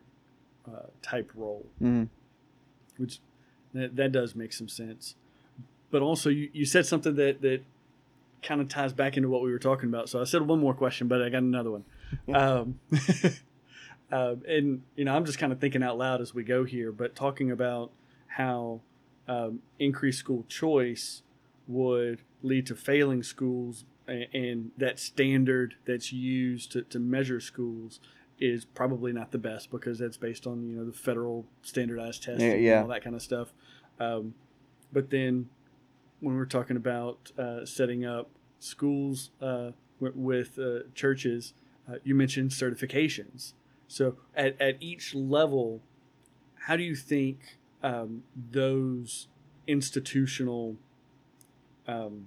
[0.68, 2.08] uh, type role, mm.
[2.98, 3.20] which
[3.74, 5.16] that, that does make some sense.
[5.92, 7.62] But also, you, you said something that, that
[8.42, 10.10] kind of ties back into what we were talking about.
[10.10, 11.86] So I said one more question, but I got another one.
[12.34, 12.80] um,
[14.14, 16.92] uh, and you know, I'm just kind of thinking out loud as we go here,
[16.92, 17.92] but talking about
[18.28, 18.82] how
[19.28, 21.24] um, increased school choice
[21.68, 28.00] would lead to failing schools, and, and that standard that's used to, to measure schools
[28.40, 32.54] is probably not the best because that's based on you know the federal standardized yeah,
[32.54, 32.74] yeah.
[32.74, 33.52] and all that kind of stuff.
[34.00, 34.36] Um,
[34.92, 35.50] but then
[36.20, 41.56] when we're talking about uh, setting up schools uh, w- with uh, churches,
[41.90, 43.54] uh, you mentioned certifications.
[43.94, 45.82] So at, at each level,
[46.62, 49.28] how do you think um, those
[49.68, 50.78] institutional
[51.88, 52.26] um,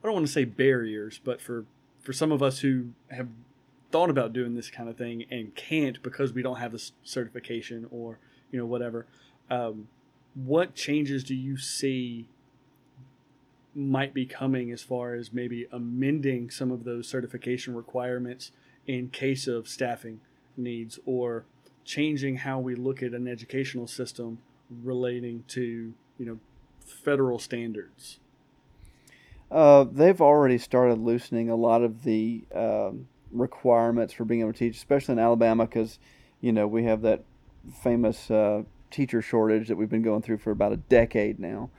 [0.00, 1.64] I don't want to say barriers, but for
[2.00, 3.26] for some of us who have
[3.90, 7.88] thought about doing this kind of thing and can't because we don't have the certification
[7.90, 8.20] or
[8.52, 9.06] you know whatever,
[9.50, 9.88] um,
[10.34, 12.28] what changes do you see
[13.74, 18.52] might be coming as far as maybe amending some of those certification requirements
[18.86, 20.20] in case of staffing
[20.58, 21.44] needs or
[21.84, 24.38] changing how we look at an educational system
[24.82, 26.38] relating to you know
[26.84, 28.18] federal standards
[29.50, 34.58] uh, they've already started loosening a lot of the um, requirements for being able to
[34.58, 35.98] teach especially in alabama because
[36.40, 37.22] you know we have that
[37.82, 41.70] famous uh, teacher shortage that we've been going through for about a decade now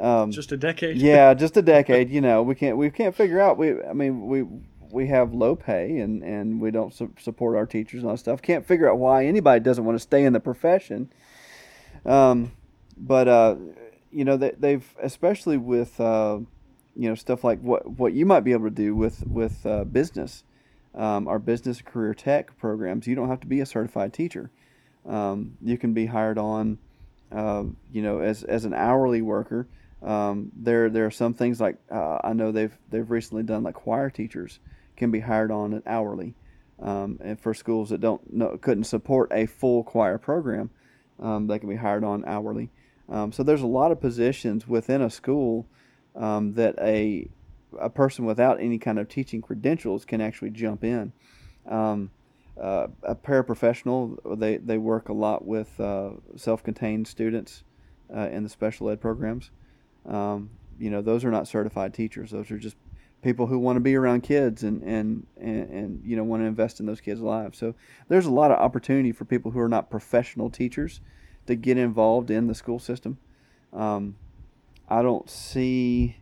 [0.00, 0.96] um, just a decade.
[0.96, 2.10] yeah, just a decade.
[2.10, 3.58] You know, we can't we can't figure out.
[3.58, 4.46] We I mean we
[4.92, 8.18] we have low pay and and we don't su- support our teachers and all that
[8.18, 8.42] stuff.
[8.42, 11.10] Can't figure out why anybody doesn't want to stay in the profession.
[12.04, 12.52] Um,
[12.96, 13.56] but uh,
[14.10, 16.38] you know they, they've especially with uh,
[16.96, 19.84] you know stuff like what what you might be able to do with with uh,
[19.84, 20.44] business.
[20.92, 24.50] Um, our business career tech programs, you don't have to be a certified teacher.
[25.08, 26.78] Um, you can be hired on,
[27.30, 27.62] uh,
[27.92, 29.68] you know, as, as an hourly worker
[30.02, 33.74] um, there there are some things like uh, I know they've they've recently done like
[33.74, 34.58] choir teachers
[35.00, 36.34] can be hired on an hourly,
[36.80, 40.70] um, and for schools that don't know, couldn't support a full choir program,
[41.18, 42.70] um, they can be hired on hourly.
[43.08, 45.66] Um, so there's a lot of positions within a school
[46.14, 47.28] um, that a
[47.78, 51.12] a person without any kind of teaching credentials can actually jump in.
[51.66, 52.10] Um,
[52.60, 57.62] uh, a paraprofessional, they, they work a lot with uh, self-contained students
[58.14, 59.50] uh, in the special ed programs.
[60.04, 62.32] Um, you know, those are not certified teachers.
[62.32, 62.76] Those are just
[63.22, 66.46] people who want to be around kids and, and, and, and, you know want to
[66.46, 67.58] invest in those kids' lives.
[67.58, 67.74] So
[68.08, 71.00] there's a lot of opportunity for people who are not professional teachers
[71.46, 73.18] to get involved in the school system.
[73.72, 74.16] Um,
[74.88, 76.16] I don't see,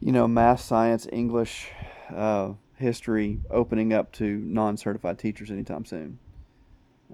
[0.00, 1.68] you know, math, science, English,
[2.14, 6.18] uh, history opening up to non-certified teachers anytime soon.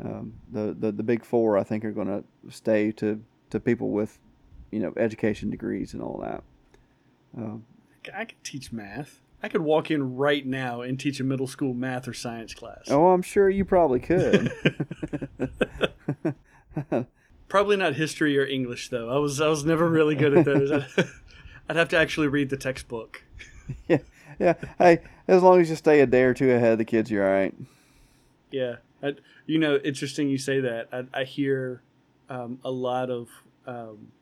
[0.02, 3.90] Um, the, the the big four, I think, are going to stay to, to people
[3.90, 4.18] with
[4.70, 6.42] you know education degrees and all that.
[7.36, 7.64] Um,
[8.14, 9.20] I could teach math.
[9.42, 12.84] I could walk in right now and teach a middle school math or science class.
[12.88, 14.50] Oh, I'm sure you probably could.
[17.48, 19.11] probably not history or English though.
[19.11, 20.70] I was I was never really good at those.
[21.68, 23.24] I'd have to actually read the textbook.
[23.88, 23.98] Yeah,
[24.38, 24.54] yeah.
[24.78, 27.26] Hey, as long as you stay a day or two ahead of the kids, you're
[27.26, 27.54] all right.
[28.50, 29.14] Yeah, I,
[29.46, 30.88] you know, interesting you say that.
[30.92, 31.82] I, I hear
[32.28, 33.28] um, a lot of
[33.66, 34.12] um,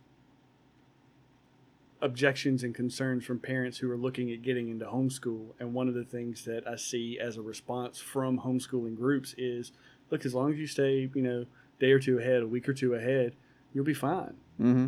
[2.04, 5.54] objections and concerns from parents who are looking at getting into homeschool.
[5.58, 9.72] And one of the things that I see as a response from homeschooling groups is
[10.10, 11.46] look, as long as you stay, you know,
[11.80, 13.34] day or two ahead, a week or two ahead,
[13.72, 14.34] you'll be fine.
[14.60, 14.86] Mm-hmm.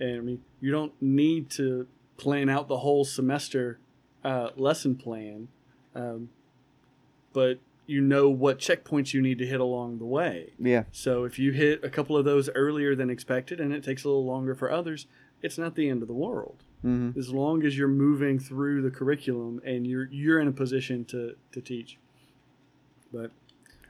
[0.00, 1.86] And I mean, you don't need to
[2.16, 3.78] plan out the whole semester
[4.24, 5.46] uh, lesson plan,
[5.94, 6.28] um,
[7.32, 10.52] but you know what checkpoints you need to hit along the way.
[10.58, 10.84] Yeah.
[10.90, 14.08] So if you hit a couple of those earlier than expected and it takes a
[14.08, 15.06] little longer for others,
[15.42, 16.64] it's not the end of the world.
[16.84, 17.18] Mm-hmm.
[17.18, 21.34] As long as you're moving through the curriculum and you're you're in a position to,
[21.52, 21.98] to teach.
[23.12, 23.32] But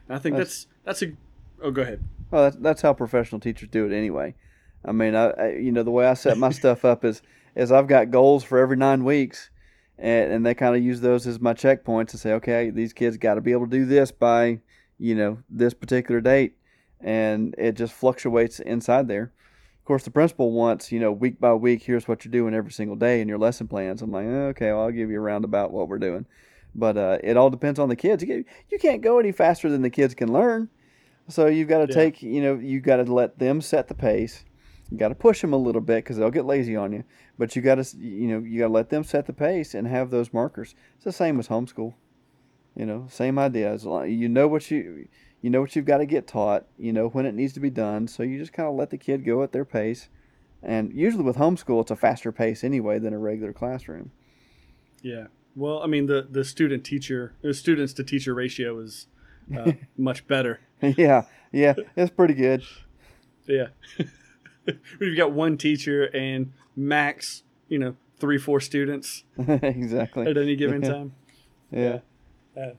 [0.08, 1.16] I think That's- that's that's a
[1.62, 2.02] oh go ahead.
[2.30, 4.34] Well, that's, that's how professional teachers do it anyway.
[4.84, 7.22] I mean, I, I you know the way I set my stuff up is
[7.54, 9.50] is I've got goals for every nine weeks,
[9.98, 13.16] and, and they kind of use those as my checkpoints and say, okay, these kids
[13.16, 14.60] got to be able to do this by
[14.98, 16.56] you know this particular date,
[17.00, 19.32] and it just fluctuates inside there.
[19.88, 21.82] Of course, the principal wants you know week by week.
[21.82, 24.02] Here's what you're doing every single day in your lesson plans.
[24.02, 26.26] I'm like, okay, well, I'll give you a roundabout what we're doing,
[26.74, 28.22] but uh, it all depends on the kids.
[28.22, 28.44] You,
[28.78, 30.68] can't go any faster than the kids can learn.
[31.28, 32.04] So you've got to Yeah.
[32.04, 34.44] take, you know, you've got to let them set the pace.
[34.90, 37.04] You got to push them a little bit because they'll get lazy on you.
[37.38, 39.88] But you got to, you know, you got to let them set the pace and
[39.88, 40.74] have those markers.
[40.96, 41.94] It's the same as homeschool.
[42.76, 43.72] You know, same idea.
[43.72, 45.08] As long, you know what you,
[45.40, 46.66] you know what you've got to get taught.
[46.78, 48.08] You know when it needs to be done.
[48.08, 50.08] So you just kind of let the kid go at their pace.
[50.62, 54.10] And usually with homeschool, it's a faster pace anyway than a regular classroom.
[55.02, 55.26] Yeah.
[55.54, 59.06] Well, I mean the the student teacher the students to teacher ratio is
[59.56, 60.60] uh, much better.
[60.82, 61.22] yeah,
[61.52, 62.62] yeah, it's pretty good.
[63.46, 63.68] Yeah.
[65.00, 70.26] We've got one teacher and max, you know, three, four students exactly.
[70.26, 71.14] at any given time.
[71.70, 72.00] Yeah.
[72.56, 72.72] Uh,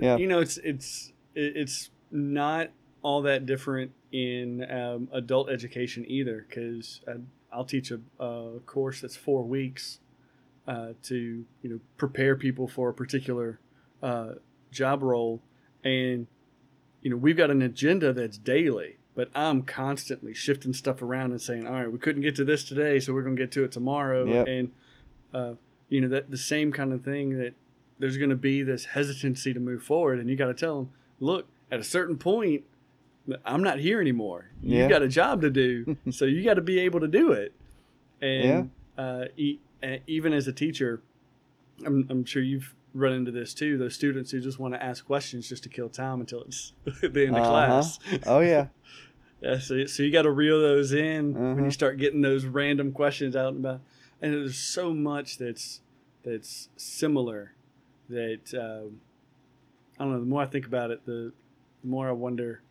[0.00, 0.16] Yeah.
[0.16, 2.70] You know, it's it's it- it's not
[3.02, 7.00] all that different in um, adult education either, because
[7.52, 10.00] I'll teach a, a course that's four weeks
[10.66, 13.60] uh, to you know prepare people for a particular
[14.02, 14.32] uh,
[14.70, 15.42] job role,
[15.84, 16.26] and
[17.02, 18.96] you know we've got an agenda that's daily.
[19.14, 22.64] But I'm constantly shifting stuff around and saying, "All right, we couldn't get to this
[22.64, 24.46] today, so we're going to get to it tomorrow." Yep.
[24.46, 24.72] And
[25.32, 25.52] uh,
[25.88, 27.54] you know that the same kind of thing that
[27.98, 30.90] there's going to be this hesitancy to move forward and you got to tell them
[31.20, 32.64] look at a certain point
[33.44, 34.88] i'm not here anymore you Yeah.
[34.88, 37.52] got a job to do so you got to be able to do it
[38.20, 41.02] and uh, e- uh, even as a teacher
[41.84, 45.04] I'm, I'm sure you've run into this too those students who just want to ask
[45.04, 47.50] questions just to kill time until it's the end of Uh-huh.
[47.50, 48.68] class Oh yeah.
[49.42, 51.64] yeah, so, so you got to reel those in when Uh-huh.
[51.64, 53.80] you start getting those random questions out and about,
[54.22, 55.80] and there's so much that's
[56.24, 57.52] that's similar
[58.08, 59.00] that um,
[59.98, 60.20] I don't know.
[60.20, 61.32] The more I think about it, the,
[61.82, 62.62] the more I wonder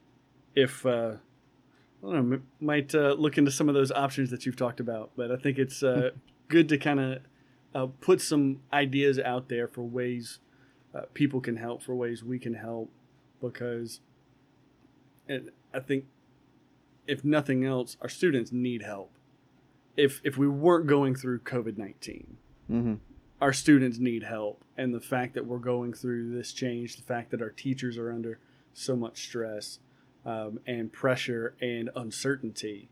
[0.55, 4.45] if uh, I don't know m- might uh, look into some of those options that
[4.45, 5.11] you've talked about.
[5.15, 6.11] But I think it's uh,
[6.47, 7.21] good to kind of
[7.73, 10.39] uh, put some ideas out there for ways
[10.93, 12.89] uh, people can help, for ways we can help,
[13.41, 13.99] because
[15.27, 16.05] and I think
[17.07, 19.11] if nothing else, our students need help.
[19.97, 22.37] If if we weren't going through COVID nineteen,
[22.71, 22.95] Mm-hmm.
[23.41, 27.31] Our students need help, and the fact that we're going through this change, the fact
[27.31, 28.39] that our teachers are under
[28.73, 29.79] so much stress
[30.25, 32.89] um, and pressure and uncertainty,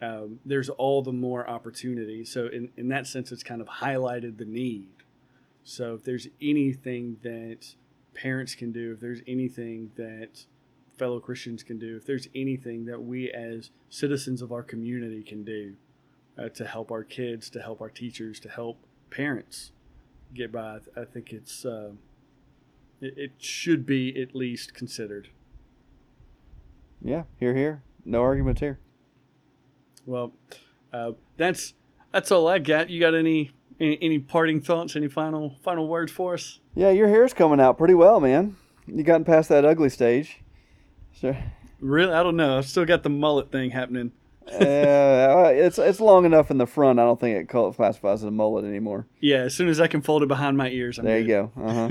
[0.00, 2.24] um, there's all the more opportunity.
[2.24, 4.88] So in in that sense, it's kind of highlighted the need.
[5.64, 7.74] So if there's anything that
[8.14, 10.44] parents can do, if there's anything that
[10.96, 15.44] fellow Christians can do, if there's anything that we as citizens of our community can
[15.44, 15.74] do
[16.38, 18.78] uh, to help our kids, to help our teachers, to help
[19.16, 19.72] parents
[20.34, 21.92] get by, I, th- I think it's uh,
[23.00, 25.30] it, it should be at least considered.
[27.02, 27.24] Yeah.
[27.40, 27.82] Here, here.
[28.04, 28.78] No arguments here.
[30.04, 30.32] Well,
[30.92, 31.74] uh, that's
[32.12, 32.90] that's all I got.
[32.90, 33.50] You got any,
[33.80, 34.94] any any parting thoughts?
[34.94, 36.60] Any final final words for us?
[36.74, 38.56] Yeah, your hair's coming out pretty well, man.
[38.86, 40.42] You gotten past that ugly stage.
[41.12, 41.36] Sure.
[41.80, 42.58] Really, I don't know.
[42.58, 44.12] I've still got the mullet thing happening.
[44.52, 47.00] uh, it's it's long enough in the front.
[47.00, 49.06] I don't think it classifies as a mullet anymore.
[49.20, 51.52] Yeah, as soon as I can fold it behind my ears, I'm there you go.
[51.60, 51.88] Uh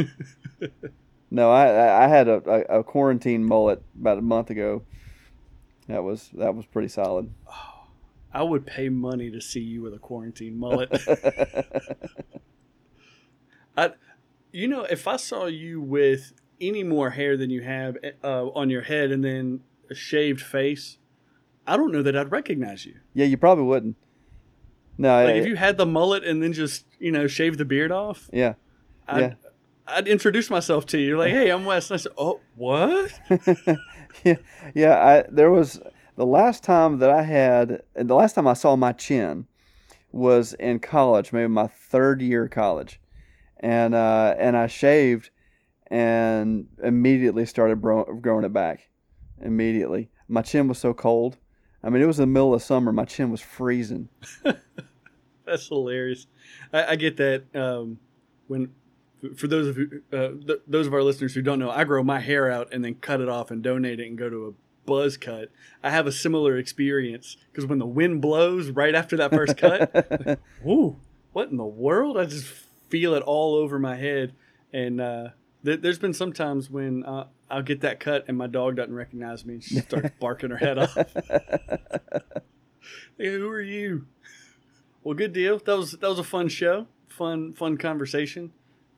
[0.62, 0.68] huh.
[1.32, 4.84] no, I I had a, a, a quarantine mullet about a month ago.
[5.88, 7.34] That was that was pretty solid.
[8.34, 10.89] I would pay money to see you with a quarantine mullet.
[13.78, 13.91] I,
[14.51, 18.70] you know, if I saw you with any more hair than you have uh, on
[18.70, 20.97] your head and then a shaved face,
[21.68, 22.95] I don't know that I'd recognize you.
[23.13, 23.95] yeah, you probably wouldn't.
[24.97, 27.66] No, Like I- if you had the mullet and then just you know shave the
[27.66, 28.53] beard off, yeah.
[29.07, 29.34] I'd, Yeah.
[29.88, 31.18] I'd introduce myself to you.
[31.18, 31.91] Like, hey, I'm Wes.
[31.91, 33.11] And I said, oh, what?
[34.24, 34.36] yeah,
[34.74, 34.95] yeah.
[35.05, 35.80] I there was
[36.16, 39.45] the last time that I had the last time I saw my chin
[40.11, 43.01] was in college, maybe my third year of college,
[43.59, 45.30] and uh, and I shaved
[45.88, 48.89] and immediately started bro- growing it back.
[49.41, 51.38] Immediately, My chin was so cold.
[51.86, 52.92] I mean, it was the middle of summer.
[52.92, 54.10] My chin was freezing.
[55.46, 56.26] That's hilarious.
[56.74, 58.00] I, I get that um,
[58.48, 58.72] when
[59.36, 62.04] for those of you, uh, th- those of our listeners who don't know, I grow
[62.04, 64.52] my hair out and then cut it off and donate it and go to a
[64.86, 65.50] buzz cut.
[65.84, 70.40] I have a similar experience because when the wind blows right after that first cut,
[70.68, 70.98] ooh,
[71.34, 72.18] what in the world?
[72.18, 72.48] I just
[72.90, 74.34] feel it all over my head.
[74.74, 75.30] And uh,
[75.64, 78.93] th- there's been some times when uh, I'll get that cut and my dog doesn't
[78.93, 80.96] recognize me she starts barking her head off.
[83.18, 84.08] hey, who are you?
[85.04, 85.60] Well, good deal.
[85.60, 88.52] That was that was a fun show, fun fun conversation.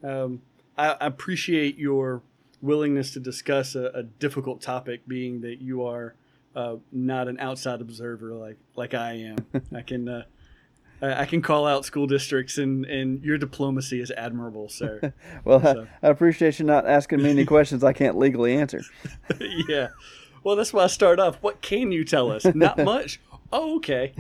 [0.04, 0.42] Um,
[0.78, 2.22] I, I, appreciate your
[2.62, 6.16] willingness to discuss a, a difficult topic, being that you are
[6.56, 9.38] uh, not an outside observer like like I am.
[9.76, 10.24] I can uh,
[11.02, 15.14] I can call out school districts, and and your diplomacy is admirable, sir.
[15.46, 15.88] well, so.
[16.02, 18.82] I, I appreciate you not asking me any questions I can't legally answer.
[19.68, 19.90] yeah.
[20.44, 21.38] Well, that's why I start off.
[21.42, 22.46] What can you tell us?
[22.46, 23.20] Not much.
[23.52, 24.14] Oh, okay.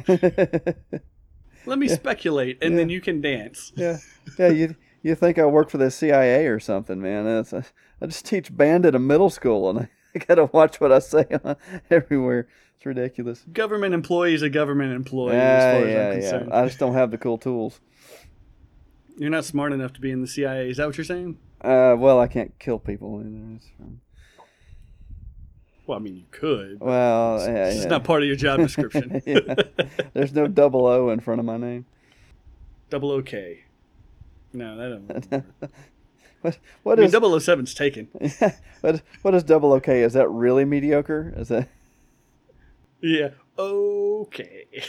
[1.65, 1.95] Let me yeah.
[1.95, 2.78] speculate, and yeah.
[2.78, 3.73] then you can dance.
[3.75, 3.97] Yeah,
[4.38, 4.49] yeah.
[4.49, 7.25] You you think I work for the CIA or something, man?
[7.25, 7.65] That's A,
[8.01, 11.25] I just teach band at a middle school, and I gotta watch what I say
[11.89, 12.47] everywhere.
[12.78, 13.43] It's ridiculous.
[13.51, 16.49] Government employee is a government employee, uh, as far yeah, as I'm concerned.
[16.49, 16.59] Yeah.
[16.59, 17.80] I just don't have the cool tools.
[19.17, 20.69] You're not smart enough to be in the CIA.
[20.69, 21.39] Is that what you're saying?
[21.59, 23.59] Uh, well, I can't kill people either.
[25.88, 26.80] Well, I mean, you could.
[26.80, 27.88] Well, it's, yeah, it's yeah.
[27.88, 29.23] not part of your job description.
[30.13, 31.86] There's no double O in front of my name.
[32.91, 33.63] Double OK.
[34.53, 35.45] No, that doesn't
[36.41, 38.07] what, what I is, mean, 007's taken.
[38.82, 40.03] what, what is double OK?
[40.03, 41.34] Is that really mediocre?
[41.36, 41.67] Is that.
[43.01, 43.29] Yeah.
[43.57, 44.65] Okay.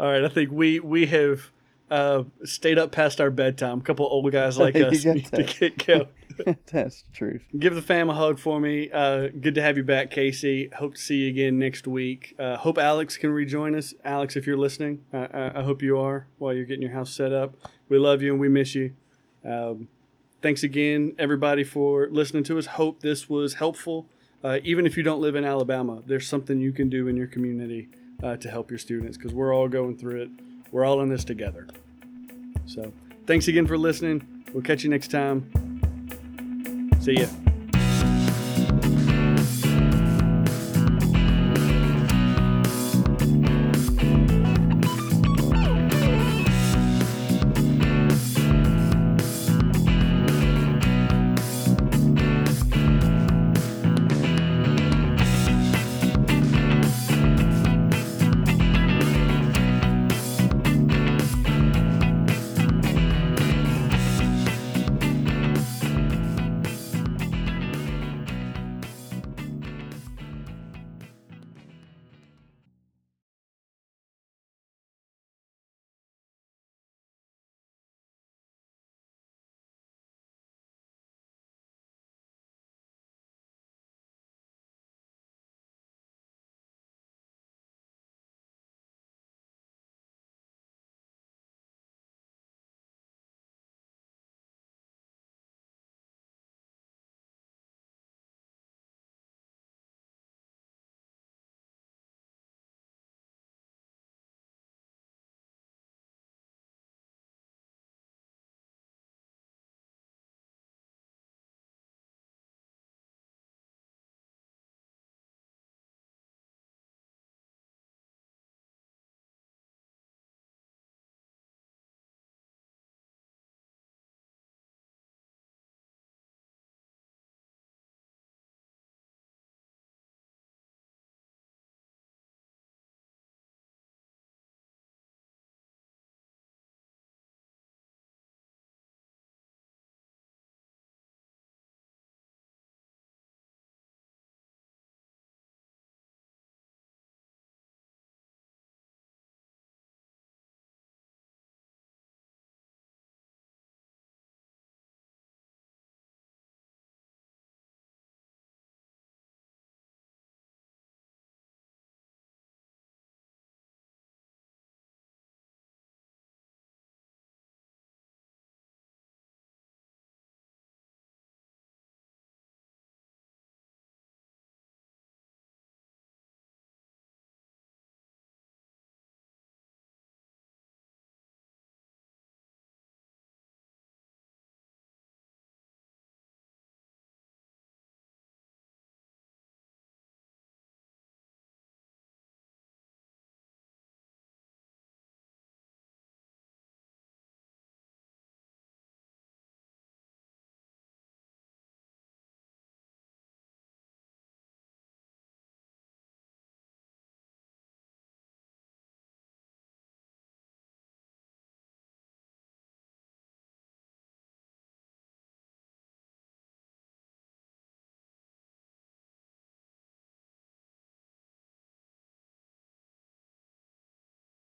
[0.00, 0.24] All right.
[0.24, 1.50] I think we we have
[1.90, 3.78] uh, stayed up past our bedtime.
[3.78, 6.08] A couple old guys like us need to get going.
[6.66, 7.42] That's the truth.
[7.56, 8.90] Give the fam a hug for me.
[8.90, 10.68] Uh, good to have you back, Casey.
[10.74, 12.34] Hope to see you again next week.
[12.38, 13.94] Uh, hope Alex can rejoin us.
[14.04, 17.32] Alex, if you're listening, I, I, hope you are while you're getting your house set
[17.32, 17.54] up.
[17.88, 18.94] We love you and we miss you.
[19.44, 19.86] Um,
[20.42, 22.66] thanks again, everybody, for listening to us.
[22.66, 24.08] Hope this was helpful.
[24.44, 27.26] Uh, even if you don't live in Alabama, there's something you can do in your
[27.26, 27.88] community
[28.22, 30.30] uh, to help your students because we're all going through it.
[30.70, 31.66] We're all in this together.
[32.66, 32.92] So,
[33.26, 34.44] thanks again for listening.
[34.52, 35.48] We'll catch you next time.
[37.00, 37.26] See ya.